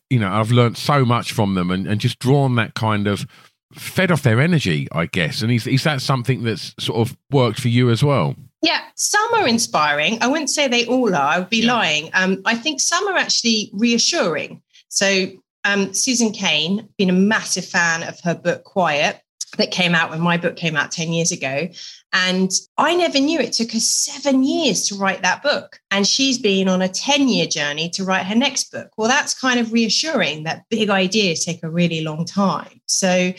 you 0.10 0.20
know, 0.20 0.32
I've 0.32 0.52
learned 0.52 0.78
so 0.78 1.04
much 1.04 1.34
from 1.34 1.56
them 1.56 1.72
and, 1.72 1.88
and 1.88 2.00
just 2.00 2.20
drawn 2.20 2.56
that 2.56 2.74
kind 2.74 3.08
of 3.08 3.28
fed 3.76 4.12
off 4.12 4.24
their 4.24 4.42
energy, 4.42 4.88
I 4.92 5.06
guess. 5.06 5.42
And 5.42 5.52
is, 5.52 5.68
is 5.68 5.84
that 5.84 6.02
something 6.02 6.44
that's 6.44 6.74
sort 6.80 7.08
of 7.08 7.18
worked 7.32 7.60
for 7.60 7.70
you 7.70 7.90
as 7.90 8.04
well? 8.04 8.36
Yeah, 8.62 8.82
some 8.96 9.34
are 9.36 9.48
inspiring. 9.48 10.18
I 10.22 10.28
wouldn't 10.28 10.50
say 10.50 10.68
they 10.68 10.86
all 10.86 11.14
are. 11.14 11.34
I 11.34 11.40
would 11.40 11.50
be 11.50 11.64
yeah. 11.64 11.74
lying. 11.74 12.10
Um, 12.14 12.42
I 12.46 12.56
think 12.56 12.80
some 12.80 13.08
are 13.08 13.18
actually 13.18 13.70
reassuring. 13.74 14.62
So 14.88 15.28
um, 15.66 15.94
Susan 15.94 16.32
Cain, 16.32 16.88
been 16.98 17.10
a 17.10 17.14
massive 17.14 17.66
fan 17.66 18.04
of 18.04 18.20
her 18.22 18.36
book 18.36 18.64
Quiet 18.64 19.22
that 19.58 19.72
came 19.72 19.94
out 19.94 20.10
when 20.10 20.20
my 20.22 20.38
book 20.38 20.56
came 20.56 20.76
out 20.76 20.92
10 20.92 21.14
years 21.14 21.32
ago. 21.32 21.68
And 22.12 22.52
I 22.78 22.96
never 22.96 23.20
knew 23.20 23.40
it 23.40 23.54
took 23.54 23.72
her 23.72 23.80
seven 23.80 24.44
years 24.44 24.88
to 24.88 24.96
write 24.96 25.22
that 25.22 25.44
book. 25.44 25.80
And 25.92 26.08
she's 26.08 26.38
been 26.38 26.68
on 26.68 26.82
a 26.82 26.90
10 26.90 27.28
year 27.28 27.46
journey 27.46 27.90
to 27.92 28.04
write 28.04 28.26
her 28.26 28.36
next 28.36 28.72
book. 28.72 28.92
Well, 28.98 29.08
that's 29.08 29.40
kind 29.40 29.60
of 29.60 29.74
reassuring 29.74 30.44
that 30.44 30.64
big 30.70 30.90
ideas 30.90 31.44
take 31.44 31.64
a 31.64 31.70
really 31.70 32.02
long 32.02 32.26
time. 32.26 32.82
So 32.86 33.34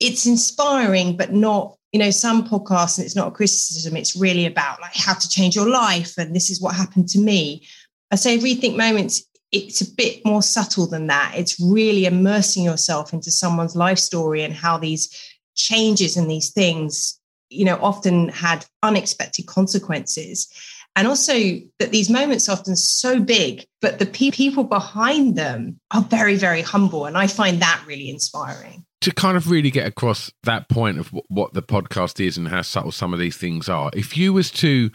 it's 0.00 0.26
inspiring, 0.26 1.16
but 1.16 1.32
not, 1.32 1.76
you 1.92 1.98
know, 2.00 2.10
some 2.10 2.46
podcasts, 2.48 2.98
and 2.98 3.04
it's 3.04 3.16
not 3.16 3.28
a 3.28 3.32
criticism, 3.32 3.96
it's 3.96 4.16
really 4.16 4.46
about 4.46 4.80
like 4.80 4.94
how 4.94 5.14
to 5.14 5.28
change 5.28 5.54
your 5.54 5.68
life. 5.68 6.16
And 6.18 6.34
this 6.34 6.50
is 6.50 6.60
what 6.60 6.74
happened 6.74 7.08
to 7.10 7.18
me. 7.18 7.66
I 8.10 8.16
say 8.16 8.38
rethink 8.38 8.76
moments, 8.76 9.24
it's 9.52 9.80
a 9.80 9.94
bit 9.94 10.24
more 10.24 10.42
subtle 10.42 10.86
than 10.86 11.08
that. 11.08 11.34
It's 11.36 11.58
really 11.60 12.06
immersing 12.06 12.64
yourself 12.64 13.12
into 13.12 13.30
someone's 13.30 13.76
life 13.76 13.98
story 13.98 14.42
and 14.42 14.54
how 14.54 14.78
these 14.78 15.14
changes 15.56 16.16
and 16.16 16.30
these 16.30 16.50
things, 16.50 17.18
you 17.50 17.64
know, 17.64 17.78
often 17.82 18.28
had 18.28 18.64
unexpected 18.82 19.46
consequences. 19.46 20.48
And 20.96 21.06
also 21.06 21.32
that 21.78 21.92
these 21.92 22.10
moments 22.10 22.48
are 22.48 22.52
often 22.52 22.76
so 22.76 23.20
big, 23.20 23.64
but 23.80 23.98
the 23.98 24.06
pe- 24.06 24.30
people 24.30 24.64
behind 24.64 25.36
them 25.36 25.80
are 25.92 26.02
very, 26.02 26.36
very 26.36 26.62
humble. 26.62 27.06
And 27.06 27.16
I 27.16 27.26
find 27.26 27.62
that 27.62 27.82
really 27.86 28.10
inspiring 28.10 28.84
to 29.00 29.12
kind 29.12 29.36
of 29.36 29.50
really 29.50 29.70
get 29.70 29.86
across 29.86 30.30
that 30.42 30.68
point 30.68 30.98
of 30.98 31.08
what 31.28 31.54
the 31.54 31.62
podcast 31.62 32.24
is 32.24 32.36
and 32.36 32.48
how 32.48 32.62
subtle 32.62 32.92
some 32.92 33.12
of 33.12 33.18
these 33.18 33.36
things 33.36 33.68
are, 33.68 33.90
if 33.94 34.16
you 34.16 34.32
was 34.32 34.50
to 34.50 34.90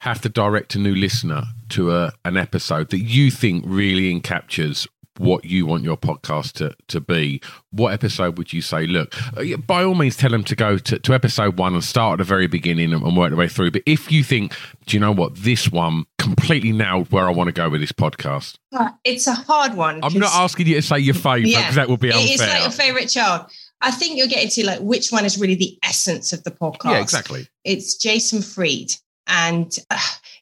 have 0.00 0.20
to 0.20 0.28
direct 0.28 0.74
a 0.74 0.78
new 0.78 0.94
listener 0.94 1.44
to 1.70 1.90
a, 1.90 2.12
an 2.24 2.36
episode 2.36 2.90
that 2.90 3.00
you 3.00 3.30
think 3.30 3.64
really 3.66 4.20
captures 4.20 4.86
what 5.18 5.44
you 5.44 5.66
want 5.66 5.84
your 5.84 5.96
podcast 5.96 6.52
to, 6.52 6.74
to 6.88 7.00
be, 7.00 7.40
what 7.70 7.92
episode 7.92 8.38
would 8.38 8.52
you 8.52 8.62
say, 8.62 8.86
look, 8.86 9.14
uh, 9.36 9.56
by 9.66 9.84
all 9.84 9.94
means, 9.94 10.16
tell 10.16 10.30
them 10.30 10.44
to 10.44 10.56
go 10.56 10.78
to, 10.78 10.98
to 10.98 11.14
episode 11.14 11.58
one 11.58 11.74
and 11.74 11.84
start 11.84 12.14
at 12.14 12.18
the 12.18 12.24
very 12.24 12.46
beginning 12.46 12.92
and, 12.92 13.02
and 13.02 13.16
work 13.16 13.30
their 13.30 13.38
way 13.38 13.48
through. 13.48 13.70
But 13.70 13.82
if 13.86 14.10
you 14.10 14.24
think, 14.24 14.54
do 14.86 14.96
you 14.96 15.00
know 15.00 15.12
what, 15.12 15.36
this 15.36 15.70
one 15.70 16.04
completely 16.18 16.72
nailed 16.72 17.10
where 17.12 17.28
I 17.28 17.30
want 17.30 17.48
to 17.48 17.52
go 17.52 17.68
with 17.68 17.80
this 17.80 17.92
podcast? 17.92 18.58
Uh, 18.72 18.90
it's 19.04 19.26
a 19.26 19.34
hard 19.34 19.74
one. 19.74 20.00
I'm 20.02 20.18
not 20.18 20.32
asking 20.32 20.66
you 20.66 20.74
to 20.76 20.82
say 20.82 20.98
your 20.98 21.14
favourite 21.14 21.44
because 21.44 21.52
yeah, 21.52 21.70
that 21.72 21.88
would 21.88 22.00
be 22.00 22.12
unfair. 22.12 22.26
It's 22.28 22.40
like 22.40 22.62
your 22.62 22.70
favourite 22.70 23.08
child. 23.08 23.50
I 23.80 23.90
think 23.90 24.16
you're 24.16 24.26
getting 24.26 24.50
to 24.50 24.66
like 24.66 24.80
which 24.80 25.10
one 25.10 25.24
is 25.24 25.38
really 25.38 25.54
the 25.54 25.78
essence 25.82 26.32
of 26.32 26.42
the 26.44 26.50
podcast. 26.50 26.90
Yeah, 26.90 27.00
exactly. 27.00 27.48
It's 27.64 27.96
Jason 27.96 28.42
Fried. 28.42 28.92
And 29.26 29.76
uh, 29.90 29.98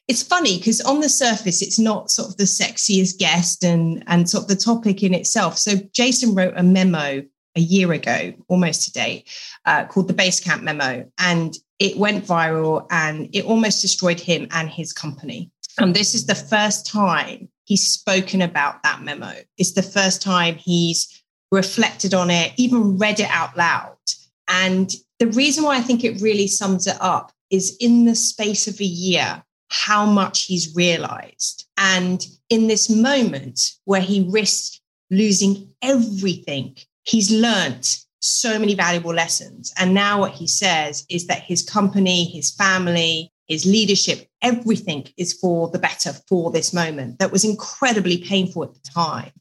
it's 0.07 0.23
funny 0.23 0.57
because 0.57 0.81
on 0.81 0.99
the 0.99 1.09
surface, 1.09 1.61
it's 1.61 1.79
not 1.79 2.11
sort 2.11 2.29
of 2.29 2.37
the 2.37 2.43
sexiest 2.43 3.17
guest 3.17 3.63
and, 3.63 4.03
and 4.07 4.29
sort 4.29 4.43
of 4.43 4.47
the 4.47 4.55
topic 4.55 5.01
in 5.01 5.13
itself. 5.13 5.57
So 5.57 5.73
Jason 5.93 6.35
wrote 6.35 6.53
a 6.55 6.63
memo 6.63 7.23
a 7.55 7.59
year 7.59 7.91
ago, 7.93 8.33
almost 8.47 8.83
to 8.83 8.91
date, 8.91 9.27
uh, 9.65 9.85
called 9.85 10.07
the 10.07 10.13
Basecamp 10.13 10.61
Memo. 10.61 11.09
And 11.17 11.57
it 11.79 11.97
went 11.97 12.25
viral 12.25 12.85
and 12.91 13.29
it 13.33 13.45
almost 13.45 13.81
destroyed 13.81 14.19
him 14.19 14.47
and 14.51 14.69
his 14.69 14.93
company. 14.93 15.51
And 15.77 15.95
this 15.95 16.13
is 16.13 16.25
the 16.25 16.35
first 16.35 16.85
time 16.85 17.49
he's 17.65 17.85
spoken 17.85 18.41
about 18.41 18.83
that 18.83 19.01
memo. 19.01 19.33
It's 19.57 19.73
the 19.73 19.81
first 19.81 20.21
time 20.21 20.55
he's 20.55 21.23
reflected 21.51 22.13
on 22.13 22.29
it, 22.29 22.53
even 22.57 22.97
read 22.97 23.19
it 23.19 23.29
out 23.29 23.57
loud. 23.57 23.97
And 24.47 24.91
the 25.19 25.27
reason 25.27 25.63
why 25.63 25.77
I 25.77 25.81
think 25.81 26.03
it 26.03 26.21
really 26.21 26.47
sums 26.47 26.87
it 26.87 26.97
up 26.99 27.31
is 27.49 27.75
in 27.79 28.05
the 28.05 28.15
space 28.15 28.67
of 28.67 28.79
a 28.79 28.85
year, 28.85 29.43
how 29.69 30.05
much 30.05 30.43
he's 30.43 30.75
realized. 30.75 31.67
And 31.77 32.25
in 32.49 32.67
this 32.67 32.89
moment 32.89 33.73
where 33.85 34.01
he 34.01 34.27
risked 34.29 34.81
losing 35.09 35.69
everything, 35.81 36.77
he's 37.03 37.31
learned 37.31 37.97
so 38.19 38.57
many 38.57 38.73
valuable 38.73 39.13
lessons. 39.13 39.73
And 39.77 39.93
now 39.93 40.19
what 40.19 40.31
he 40.31 40.47
says 40.47 41.05
is 41.09 41.27
that 41.27 41.41
his 41.41 41.61
company, 41.61 42.25
his 42.25 42.51
family, 42.51 43.31
his 43.47 43.65
leadership, 43.65 44.27
everything 44.41 45.07
is 45.17 45.33
for 45.33 45.69
the 45.69 45.79
better 45.79 46.13
for 46.27 46.51
this 46.51 46.73
moment 46.73 47.19
that 47.19 47.31
was 47.31 47.45
incredibly 47.45 48.17
painful 48.17 48.63
at 48.63 48.73
the 48.73 48.89
time. 48.91 49.31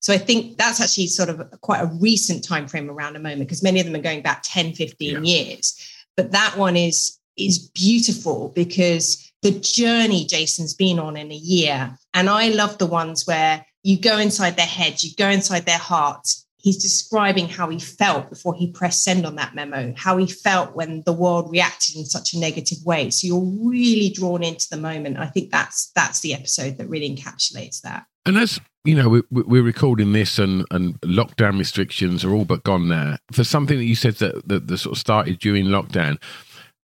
So 0.00 0.12
I 0.12 0.18
think 0.18 0.58
that's 0.58 0.80
actually 0.80 1.06
sort 1.06 1.28
of 1.28 1.48
quite 1.60 1.80
a 1.80 1.90
recent 2.00 2.42
time 2.42 2.66
frame 2.66 2.90
around 2.90 3.14
a 3.14 3.20
moment 3.20 3.40
because 3.40 3.62
many 3.62 3.78
of 3.78 3.86
them 3.86 3.94
are 3.94 4.02
going 4.02 4.22
back 4.22 4.42
10, 4.42 4.72
15 4.74 5.12
yeah. 5.12 5.20
years. 5.20 5.78
But 6.16 6.32
that 6.32 6.56
one 6.56 6.76
is 6.76 7.18
is 7.38 7.70
beautiful 7.70 8.52
because 8.54 9.31
the 9.42 9.58
journey 9.58 10.24
Jason's 10.24 10.74
been 10.74 10.98
on 10.98 11.16
in 11.16 11.30
a 11.30 11.36
year. 11.36 11.96
And 12.14 12.30
I 12.30 12.48
love 12.48 12.78
the 12.78 12.86
ones 12.86 13.26
where 13.26 13.66
you 13.82 13.98
go 14.00 14.18
inside 14.18 14.56
their 14.56 14.64
heads, 14.64 15.04
you 15.04 15.10
go 15.16 15.28
inside 15.28 15.66
their 15.66 15.78
hearts. 15.78 16.46
He's 16.56 16.80
describing 16.80 17.48
how 17.48 17.68
he 17.70 17.80
felt 17.80 18.30
before 18.30 18.54
he 18.54 18.70
pressed 18.70 19.02
send 19.02 19.26
on 19.26 19.34
that 19.34 19.52
memo, 19.52 19.92
how 19.96 20.16
he 20.16 20.28
felt 20.28 20.76
when 20.76 21.02
the 21.06 21.12
world 21.12 21.50
reacted 21.50 21.96
in 21.96 22.04
such 22.04 22.34
a 22.34 22.38
negative 22.38 22.78
way. 22.84 23.10
So 23.10 23.26
you're 23.26 23.68
really 23.68 24.10
drawn 24.10 24.44
into 24.44 24.68
the 24.70 24.76
moment. 24.76 25.18
I 25.18 25.26
think 25.26 25.50
that's 25.50 25.90
that's 25.96 26.20
the 26.20 26.34
episode 26.34 26.78
that 26.78 26.88
really 26.88 27.12
encapsulates 27.12 27.80
that. 27.80 28.06
And 28.24 28.38
as 28.38 28.60
you 28.84 28.94
know, 28.94 29.08
we, 29.08 29.22
we're 29.30 29.62
recording 29.64 30.12
this, 30.12 30.38
and, 30.38 30.64
and 30.70 31.00
lockdown 31.00 31.58
restrictions 31.58 32.24
are 32.24 32.32
all 32.32 32.44
but 32.44 32.62
gone 32.62 32.88
now. 32.88 33.16
For 33.32 33.42
something 33.42 33.78
that 33.78 33.84
you 33.84 33.96
said 33.96 34.14
that, 34.16 34.48
that, 34.48 34.68
that 34.68 34.78
sort 34.78 34.94
of 34.96 35.00
started 35.00 35.40
during 35.40 35.66
lockdown, 35.66 36.20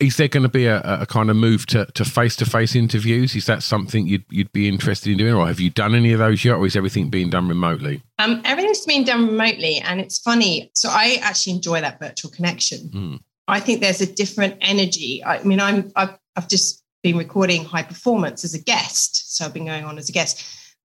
is 0.00 0.16
there 0.16 0.28
going 0.28 0.44
to 0.44 0.48
be 0.48 0.66
a, 0.66 0.80
a 0.84 1.06
kind 1.06 1.28
of 1.28 1.36
move 1.36 1.66
to 1.66 1.86
to 1.86 2.04
face 2.04 2.36
to 2.36 2.46
face 2.46 2.76
interviews? 2.76 3.34
Is 3.34 3.46
that 3.46 3.62
something 3.62 4.06
you'd 4.06 4.24
you'd 4.30 4.52
be 4.52 4.68
interested 4.68 5.10
in 5.10 5.18
doing, 5.18 5.34
or 5.34 5.46
have 5.46 5.60
you 5.60 5.70
done 5.70 5.94
any 5.94 6.12
of 6.12 6.18
those 6.18 6.44
yet, 6.44 6.54
or 6.54 6.66
is 6.66 6.76
everything 6.76 7.10
being 7.10 7.30
done 7.30 7.48
remotely? 7.48 8.02
Um, 8.18 8.40
everything's 8.44 8.84
being 8.86 9.04
done 9.04 9.26
remotely, 9.26 9.78
and 9.78 10.00
it's 10.00 10.18
funny. 10.18 10.70
So 10.74 10.88
I 10.90 11.18
actually 11.22 11.54
enjoy 11.54 11.80
that 11.80 11.98
virtual 11.98 12.30
connection. 12.30 12.88
Mm. 12.90 13.20
I 13.48 13.60
think 13.60 13.80
there's 13.80 14.00
a 14.00 14.12
different 14.12 14.56
energy. 14.60 15.22
I 15.24 15.42
mean, 15.42 15.60
I'm 15.60 15.90
I've, 15.96 16.16
I've 16.36 16.48
just 16.48 16.84
been 17.02 17.16
recording 17.16 17.64
high 17.64 17.82
performance 17.82 18.44
as 18.44 18.54
a 18.54 18.62
guest, 18.62 19.36
so 19.36 19.44
I've 19.44 19.54
been 19.54 19.66
going 19.66 19.84
on 19.84 19.98
as 19.98 20.08
a 20.08 20.12
guest 20.12 20.44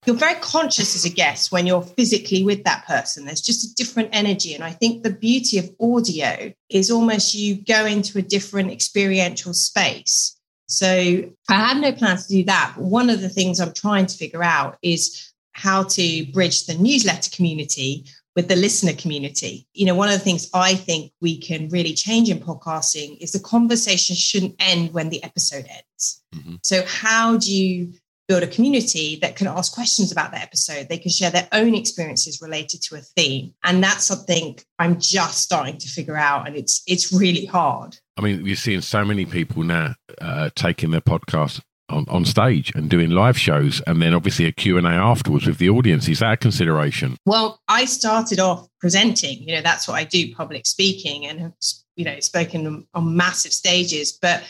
you're 0.07 0.17
very 0.17 0.39
conscious 0.41 0.95
as 0.95 1.05
a 1.05 1.11
guest 1.11 1.51
when 1.51 1.67
you're 1.67 1.83
physically 1.83 2.45
with 2.45 2.65
that 2.65 2.87
person. 2.87 3.25
There's 3.25 3.41
just 3.41 3.65
a 3.65 3.75
different 3.75 4.11
energy. 4.13 4.55
And 4.55 4.63
I 4.63 4.71
think 4.71 5.03
the 5.03 5.11
beauty 5.11 5.59
of 5.59 5.71
audio 5.81 6.53
is 6.69 6.91
almost 6.91 7.35
you 7.35 7.57
go 7.57 7.85
into 7.85 8.19
a 8.19 8.23
different 8.23 8.71
experiential 8.71 9.53
space. 9.53 10.37
So 10.69 11.31
I 11.49 11.55
have 11.55 11.79
no 11.79 11.93
plans 11.93 12.27
to 12.27 12.35
do 12.35 12.45
that. 12.45 12.75
But 12.77 12.85
one 12.85 13.11
of 13.11 13.21
the 13.21 13.29
things 13.29 13.61
I'm 13.61 13.73
trying 13.73 14.07
to 14.07 14.17
figure 14.17 14.43
out 14.43 14.79
is 14.83 15.33
how 15.53 15.85
to 15.85 16.27
bridge 16.33 16.67
the 16.67 16.75
newsletter 16.75 17.31
community 17.35 18.07
with 18.37 18.49
the 18.49 18.57
listener 18.57 18.93
community. 18.93 19.67
You 19.73 19.87
know, 19.87 19.95
one 19.95 20.09
of 20.09 20.15
the 20.15 20.25
things 20.25 20.51
I 20.53 20.75
think 20.75 21.11
we 21.21 21.39
can 21.39 21.69
really 21.71 21.95
change 21.95 22.29
in 22.29 22.39
podcasting 22.39 23.17
is 23.19 23.33
the 23.33 23.41
conversation 23.41 24.15
shouldn't 24.15 24.57
end 24.59 24.93
when 24.93 25.09
the 25.09 25.25
episode 25.25 25.67
ends. 25.69 26.23
Mm-hmm. 26.35 26.57
So, 26.63 26.85
how 26.87 27.39
do 27.39 27.53
you 27.53 27.95
build 28.29 28.43
a 28.43 28.47
community 28.47 29.19
that 29.23 29.37
can 29.37 29.47
ask 29.47 29.73
questions 29.73 30.11
about 30.13 30.33
the 30.33 30.39
episode? 30.39 30.89
They 30.89 30.99
can 30.99 31.11
share 31.11 31.31
their 31.31 31.49
own 31.53 31.75
experiences 31.75 32.41
related 32.43 32.83
to 32.83 32.97
a 32.97 33.01
theme, 33.01 33.55
and 33.65 33.83
that's 33.83 34.05
something 34.05 34.59
I'm 34.79 35.01
just 35.01 35.39
starting 35.39 35.79
to 35.79 35.89
figure 35.89 36.17
out, 36.17 36.47
and 36.47 36.57
it's 36.57 36.83
it's 36.87 37.13
really 37.13 37.47
hard. 37.47 37.99
I 38.17 38.23
mean, 38.23 38.45
you're 38.47 38.57
seeing 38.57 38.81
so 38.81 39.05
many 39.05 39.27
people 39.27 39.63
now 39.63 39.95
uh, 40.21 40.51
taking 40.55 40.91
their 40.91 41.03
podcast 41.03 41.61
on, 41.89 42.05
on 42.09 42.25
stage 42.25 42.73
and 42.75 42.91
doing 42.91 43.11
live 43.11 43.39
shows 43.39 43.81
and 43.87 44.03
then 44.03 44.13
obviously 44.13 44.45
a 44.47 44.53
q&a 44.53 44.83
afterwards 44.83 45.47
with 45.47 45.59
the 45.59 45.69
audience. 45.69 46.09
Is 46.09 46.19
that 46.19 46.33
a 46.33 46.37
consideration? 46.37 47.17
Well 47.25 47.61
i 47.69 47.85
started 47.85 48.41
off 48.41 48.67
presenting. 48.81 49.41
You 49.43 49.57
know 49.57 49.63
that's 49.63 49.87
what 49.87 49.95
i 49.95 50.05
do 50.05 50.35
public 50.35 50.67
speaking 50.67 51.27
and 51.27 51.41
have 51.41 51.53
you 51.97 52.05
know 52.05 52.19
spoken 52.21 52.87
on 52.95 53.17
massive 53.17 53.53
stages. 53.53 54.13
But 54.13 54.43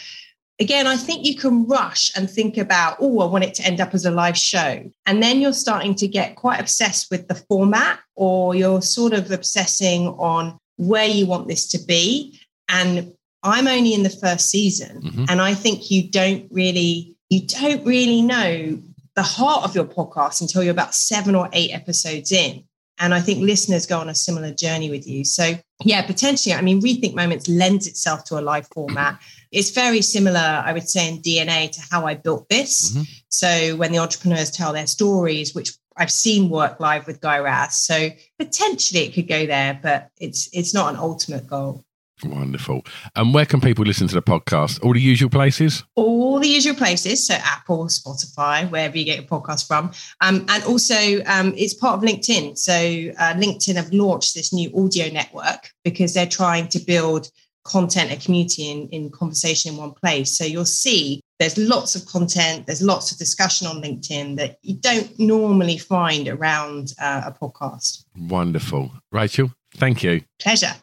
again 0.61 0.87
i 0.87 0.97
think 0.97 1.25
you 1.25 1.37
can 1.37 1.67
rush 1.67 2.13
and 2.17 2.31
think 2.31 2.57
about 2.57 2.97
oh 3.01 3.21
i 3.21 3.25
want 3.25 3.45
it 3.45 3.55
to 3.55 3.65
end 3.65 3.81
up 3.81 3.95
as 3.95 4.05
a 4.05 4.11
live 4.11 4.37
show 4.37 4.83
and 5.07 5.23
then 5.23 5.41
you're 5.41 5.53
starting 5.53 5.95
to 5.95 6.09
get 6.09 6.37
quite 6.37 6.61
obsessed 6.61 7.11
with 7.11 7.29
the 7.29 7.35
format 7.35 7.99
or 8.15 8.55
you're 8.55 8.83
sort 8.83 9.13
of 9.13 9.31
obsessing 9.31 10.09
on 10.09 10.59
where 10.77 11.07
you 11.07 11.27
want 11.27 11.49
this 11.49 11.67
to 11.67 11.79
be 11.87 12.39
and 12.69 13.13
i'm 13.43 13.67
only 13.67 13.95
in 13.95 14.03
the 14.03 14.11
first 14.11 14.51
season 14.51 15.01
mm-hmm. 15.01 15.25
and 15.29 15.41
i 15.41 15.53
think 15.55 15.91
you 15.91 16.09
don't 16.09 16.47
really 16.51 17.17
you 17.29 17.47
don't 17.47 17.85
really 17.85 18.23
know 18.23 18.79
the 19.17 19.23
heart 19.23 19.65
of 19.65 19.75
your 19.75 19.85
podcast 19.85 20.41
until 20.43 20.63
you're 20.63 20.73
about 20.73 20.95
seven 20.95 21.35
or 21.35 21.49
eight 21.53 21.75
episodes 21.75 22.31
in. 22.31 22.63
And 22.99 23.13
I 23.13 23.21
think 23.21 23.41
listeners 23.41 23.87
go 23.87 23.99
on 23.99 24.09
a 24.09 24.15
similar 24.15 24.53
journey 24.53 24.91
with 24.91 25.07
you. 25.07 25.25
So, 25.25 25.55
yeah, 25.85 26.07
potentially, 26.07 26.55
I 26.55 26.63
mean, 26.63 26.81
Rethink 26.81 27.15
Moments 27.15 27.49
lends 27.49 27.87
itself 27.87 28.25
to 28.25 28.39
a 28.39 28.41
live 28.41 28.69
format. 28.69 29.19
It's 29.57 29.71
very 29.71 30.03
similar, 30.03 30.63
I 30.65 30.73
would 30.73 30.89
say, 30.89 31.09
in 31.09 31.23
DNA 31.23 31.71
to 31.73 31.81
how 31.91 32.07
I 32.07 32.15
built 32.15 32.49
this. 32.49 32.91
Mm-hmm. 32.91 33.03
So, 33.29 33.77
when 33.77 33.91
the 33.93 33.99
entrepreneurs 33.99 34.51
tell 34.51 34.73
their 34.73 34.87
stories, 34.87 35.55
which 35.55 35.73
I've 35.97 36.11
seen 36.11 36.51
work 36.51 36.79
live 36.79 37.07
with 37.07 37.21
Guy 37.21 37.39
Raz. 37.39 37.77
So 37.77 38.11
potentially 38.39 39.05
it 39.05 39.15
could 39.15 39.29
go 39.29 39.47
there, 39.47 39.81
but 39.83 40.11
it's 40.19 40.49
it's 40.53 40.75
not 40.75 40.93
an 40.93 41.01
ultimate 41.01 41.47
goal. 41.47 41.85
Wonderful. 42.25 42.83
And 43.15 43.35
where 43.35 43.45
can 43.45 43.61
people 43.61 43.85
listen 43.85 44.09
to 44.09 44.15
the 44.15 44.23
podcast? 44.23 44.83
All 44.83 44.95
the 44.95 45.01
usual 45.01 45.29
places? 45.29 45.85
All 45.97 46.39
the 46.41 46.49
usual 46.49 46.75
places. 46.75 47.27
So 47.27 47.35
Apple, 47.35 47.87
Spotify, 47.87 48.71
wherever 48.71 48.97
you 48.97 49.05
get 49.05 49.19
your 49.19 49.27
podcast 49.27 49.67
from. 49.67 49.93
Um, 50.23 50.47
and 50.49 50.65
also, 50.65 51.23
um, 51.27 51.53
it's 51.59 51.75
part 51.75 51.99
of 51.99 52.09
LinkedIn. 52.09 52.57
So 52.57 52.73
uh, 52.73 53.35
LinkedIn 53.35 53.77
have 53.77 53.93
launched 53.93 54.35
this 54.35 54.51
new 54.51 54.71
audio 54.75 55.13
network 55.13 55.71
because 55.85 56.15
they're 56.15 56.27
trying 56.27 56.69
to 56.69 56.79
build 56.79 57.31
content 57.67 58.11
and 58.11 58.21
community 58.21 58.71
in, 58.71 58.89
in 58.89 59.11
conversation 59.11 59.73
in 59.73 59.79
one 59.79 59.93
place. 59.93 60.37
So 60.37 60.45
you'll 60.45 60.65
see 60.65 61.21
there's 61.39 61.59
lots 61.59 61.95
of 61.95 62.07
content, 62.07 62.67
there's 62.67 62.83
lots 62.83 63.13
of 63.13 63.19
discussion 63.19 63.67
on 63.67 63.83
LinkedIn 63.83 64.37
that 64.37 64.59
you 64.63 64.77
don't 64.77 65.19
normally 65.19 65.77
find 65.77 66.29
around 66.29 66.95
uh, 67.01 67.23
a 67.27 67.33
podcast. 67.33 68.05
Wonderful. 68.17 68.91
Rachel, 69.13 69.51
thank 69.75 70.03
you. 70.03 70.23
Pleasure. 70.39 70.75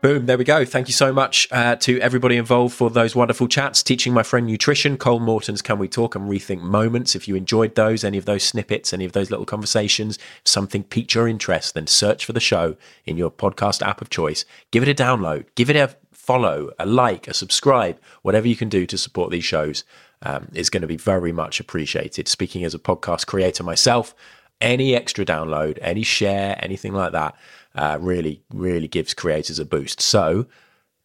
Boom, 0.00 0.26
there 0.26 0.38
we 0.38 0.44
go. 0.44 0.64
Thank 0.64 0.86
you 0.86 0.92
so 0.92 1.12
much 1.12 1.48
uh, 1.50 1.74
to 1.74 2.00
everybody 2.00 2.36
involved 2.36 2.72
for 2.72 2.88
those 2.88 3.16
wonderful 3.16 3.48
chats. 3.48 3.82
Teaching 3.82 4.14
my 4.14 4.22
friend 4.22 4.46
nutrition, 4.46 4.96
Cole 4.96 5.18
Moreton's 5.18 5.60
Can 5.60 5.76
We 5.80 5.88
Talk 5.88 6.14
and 6.14 6.30
Rethink 6.30 6.60
Moments. 6.60 7.16
If 7.16 7.26
you 7.26 7.34
enjoyed 7.34 7.74
those, 7.74 8.04
any 8.04 8.16
of 8.16 8.24
those 8.24 8.44
snippets, 8.44 8.92
any 8.92 9.04
of 9.04 9.10
those 9.10 9.32
little 9.32 9.44
conversations, 9.44 10.16
something 10.44 10.84
piqued 10.84 11.16
your 11.16 11.26
interest, 11.26 11.74
then 11.74 11.88
search 11.88 12.24
for 12.24 12.32
the 12.32 12.38
show 12.38 12.76
in 13.06 13.16
your 13.16 13.28
podcast 13.28 13.84
app 13.84 14.00
of 14.00 14.08
choice. 14.08 14.44
Give 14.70 14.84
it 14.84 14.88
a 14.88 15.02
download, 15.02 15.46
give 15.56 15.68
it 15.68 15.74
a 15.74 15.96
follow, 16.12 16.70
a 16.78 16.86
like, 16.86 17.26
a 17.26 17.34
subscribe, 17.34 17.98
whatever 18.22 18.46
you 18.46 18.54
can 18.54 18.68
do 18.68 18.86
to 18.86 18.96
support 18.96 19.32
these 19.32 19.44
shows 19.44 19.82
um, 20.22 20.48
is 20.54 20.70
going 20.70 20.82
to 20.82 20.86
be 20.86 20.96
very 20.96 21.32
much 21.32 21.58
appreciated. 21.58 22.28
Speaking 22.28 22.62
as 22.62 22.72
a 22.72 22.78
podcast 22.78 23.26
creator 23.26 23.64
myself, 23.64 24.14
any 24.60 24.94
extra 24.94 25.24
download, 25.24 25.76
any 25.80 26.04
share, 26.04 26.56
anything 26.62 26.92
like 26.92 27.10
that 27.10 27.34
uh, 27.78 27.98
really, 28.00 28.42
really 28.52 28.88
gives 28.88 29.14
creators 29.14 29.58
a 29.58 29.64
boost. 29.64 30.00
So, 30.00 30.46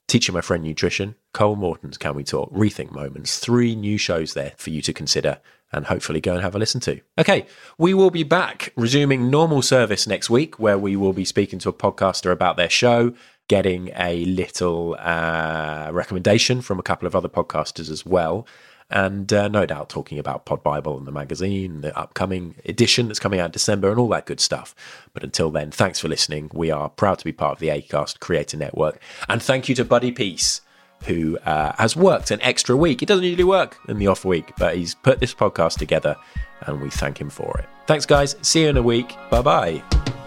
Teaching 0.07 0.33
My 0.33 0.41
Friend 0.41 0.63
Nutrition, 0.63 1.15
Cole 1.33 1.55
Moreton's 1.55 1.97
Can 1.97 2.15
We 2.15 2.23
Talk, 2.23 2.51
Rethink 2.51 2.91
Moments, 2.91 3.39
three 3.39 3.75
new 3.75 3.97
shows 3.97 4.33
there 4.33 4.53
for 4.57 4.69
you 4.69 4.81
to 4.81 4.91
consider 4.91 5.39
and 5.71 5.85
hopefully 5.85 6.21
go 6.21 6.33
and 6.33 6.41
have 6.41 6.55
a 6.55 6.59
listen 6.59 6.81
to. 6.81 6.99
Okay, 7.17 7.47
we 7.77 7.93
will 7.93 8.11
be 8.11 8.23
back 8.23 8.73
resuming 8.75 9.29
normal 9.29 9.61
service 9.61 10.05
next 10.05 10.29
week 10.29 10.59
where 10.59 10.77
we 10.77 10.95
will 10.95 11.13
be 11.13 11.25
speaking 11.25 11.57
to 11.59 11.69
a 11.69 11.73
podcaster 11.73 12.31
about 12.31 12.57
their 12.57 12.69
show, 12.69 13.13
getting 13.47 13.89
a 13.95 14.25
little 14.25 14.95
uh, 14.99 15.89
recommendation 15.91 16.61
from 16.61 16.79
a 16.79 16.83
couple 16.83 17.07
of 17.07 17.15
other 17.15 17.29
podcasters 17.29 17.89
as 17.89 18.05
well 18.05 18.45
and 18.93 19.33
uh, 19.33 19.47
no 19.47 19.65
doubt 19.65 19.89
talking 19.89 20.19
about 20.19 20.45
Pod 20.45 20.63
Bible 20.63 20.97
and 20.97 21.07
the 21.07 21.11
magazine, 21.11 21.81
the 21.81 21.97
upcoming 21.97 22.55
edition 22.65 23.07
that's 23.07 23.19
coming 23.19 23.39
out 23.39 23.47
in 23.47 23.51
December, 23.51 23.89
and 23.89 23.99
all 23.99 24.07
that 24.09 24.27
good 24.27 24.39
stuff. 24.39 24.75
But 25.13 25.23
until 25.23 25.49
then, 25.49 25.71
thanks 25.71 25.99
for 25.99 26.07
listening. 26.07 26.51
We 26.53 26.69
are 26.69 26.89
proud 26.89 27.17
to 27.19 27.25
be 27.25 27.33
part 27.33 27.53
of 27.53 27.59
the 27.59 27.69
ACAST 27.69 28.19
Creator 28.19 28.57
Network, 28.57 29.01
and 29.27 29.41
thank 29.41 29.67
you 29.67 29.75
to 29.75 29.83
Buddy 29.83 30.11
Peace. 30.11 30.61
Who 31.05 31.37
uh, 31.39 31.73
has 31.79 31.97
worked 31.97 32.31
an 32.31 32.41
extra 32.41 32.77
week? 32.77 33.01
He 33.01 33.05
doesn't 33.05 33.25
usually 33.25 33.43
work 33.43 33.77
in 33.89 33.99
the 33.99 34.07
off 34.07 34.23
week, 34.23 34.53
but 34.57 34.77
he's 34.77 34.95
put 34.95 35.19
this 35.19 35.33
podcast 35.33 35.77
together 35.77 36.15
and 36.61 36.81
we 36.81 36.89
thank 36.89 37.19
him 37.19 37.29
for 37.29 37.57
it. 37.59 37.67
Thanks, 37.87 38.05
guys. 38.05 38.37
See 38.41 38.61
you 38.61 38.69
in 38.69 38.77
a 38.77 38.81
week. 38.81 39.13
Bye 39.29 39.41
bye. 39.41 40.22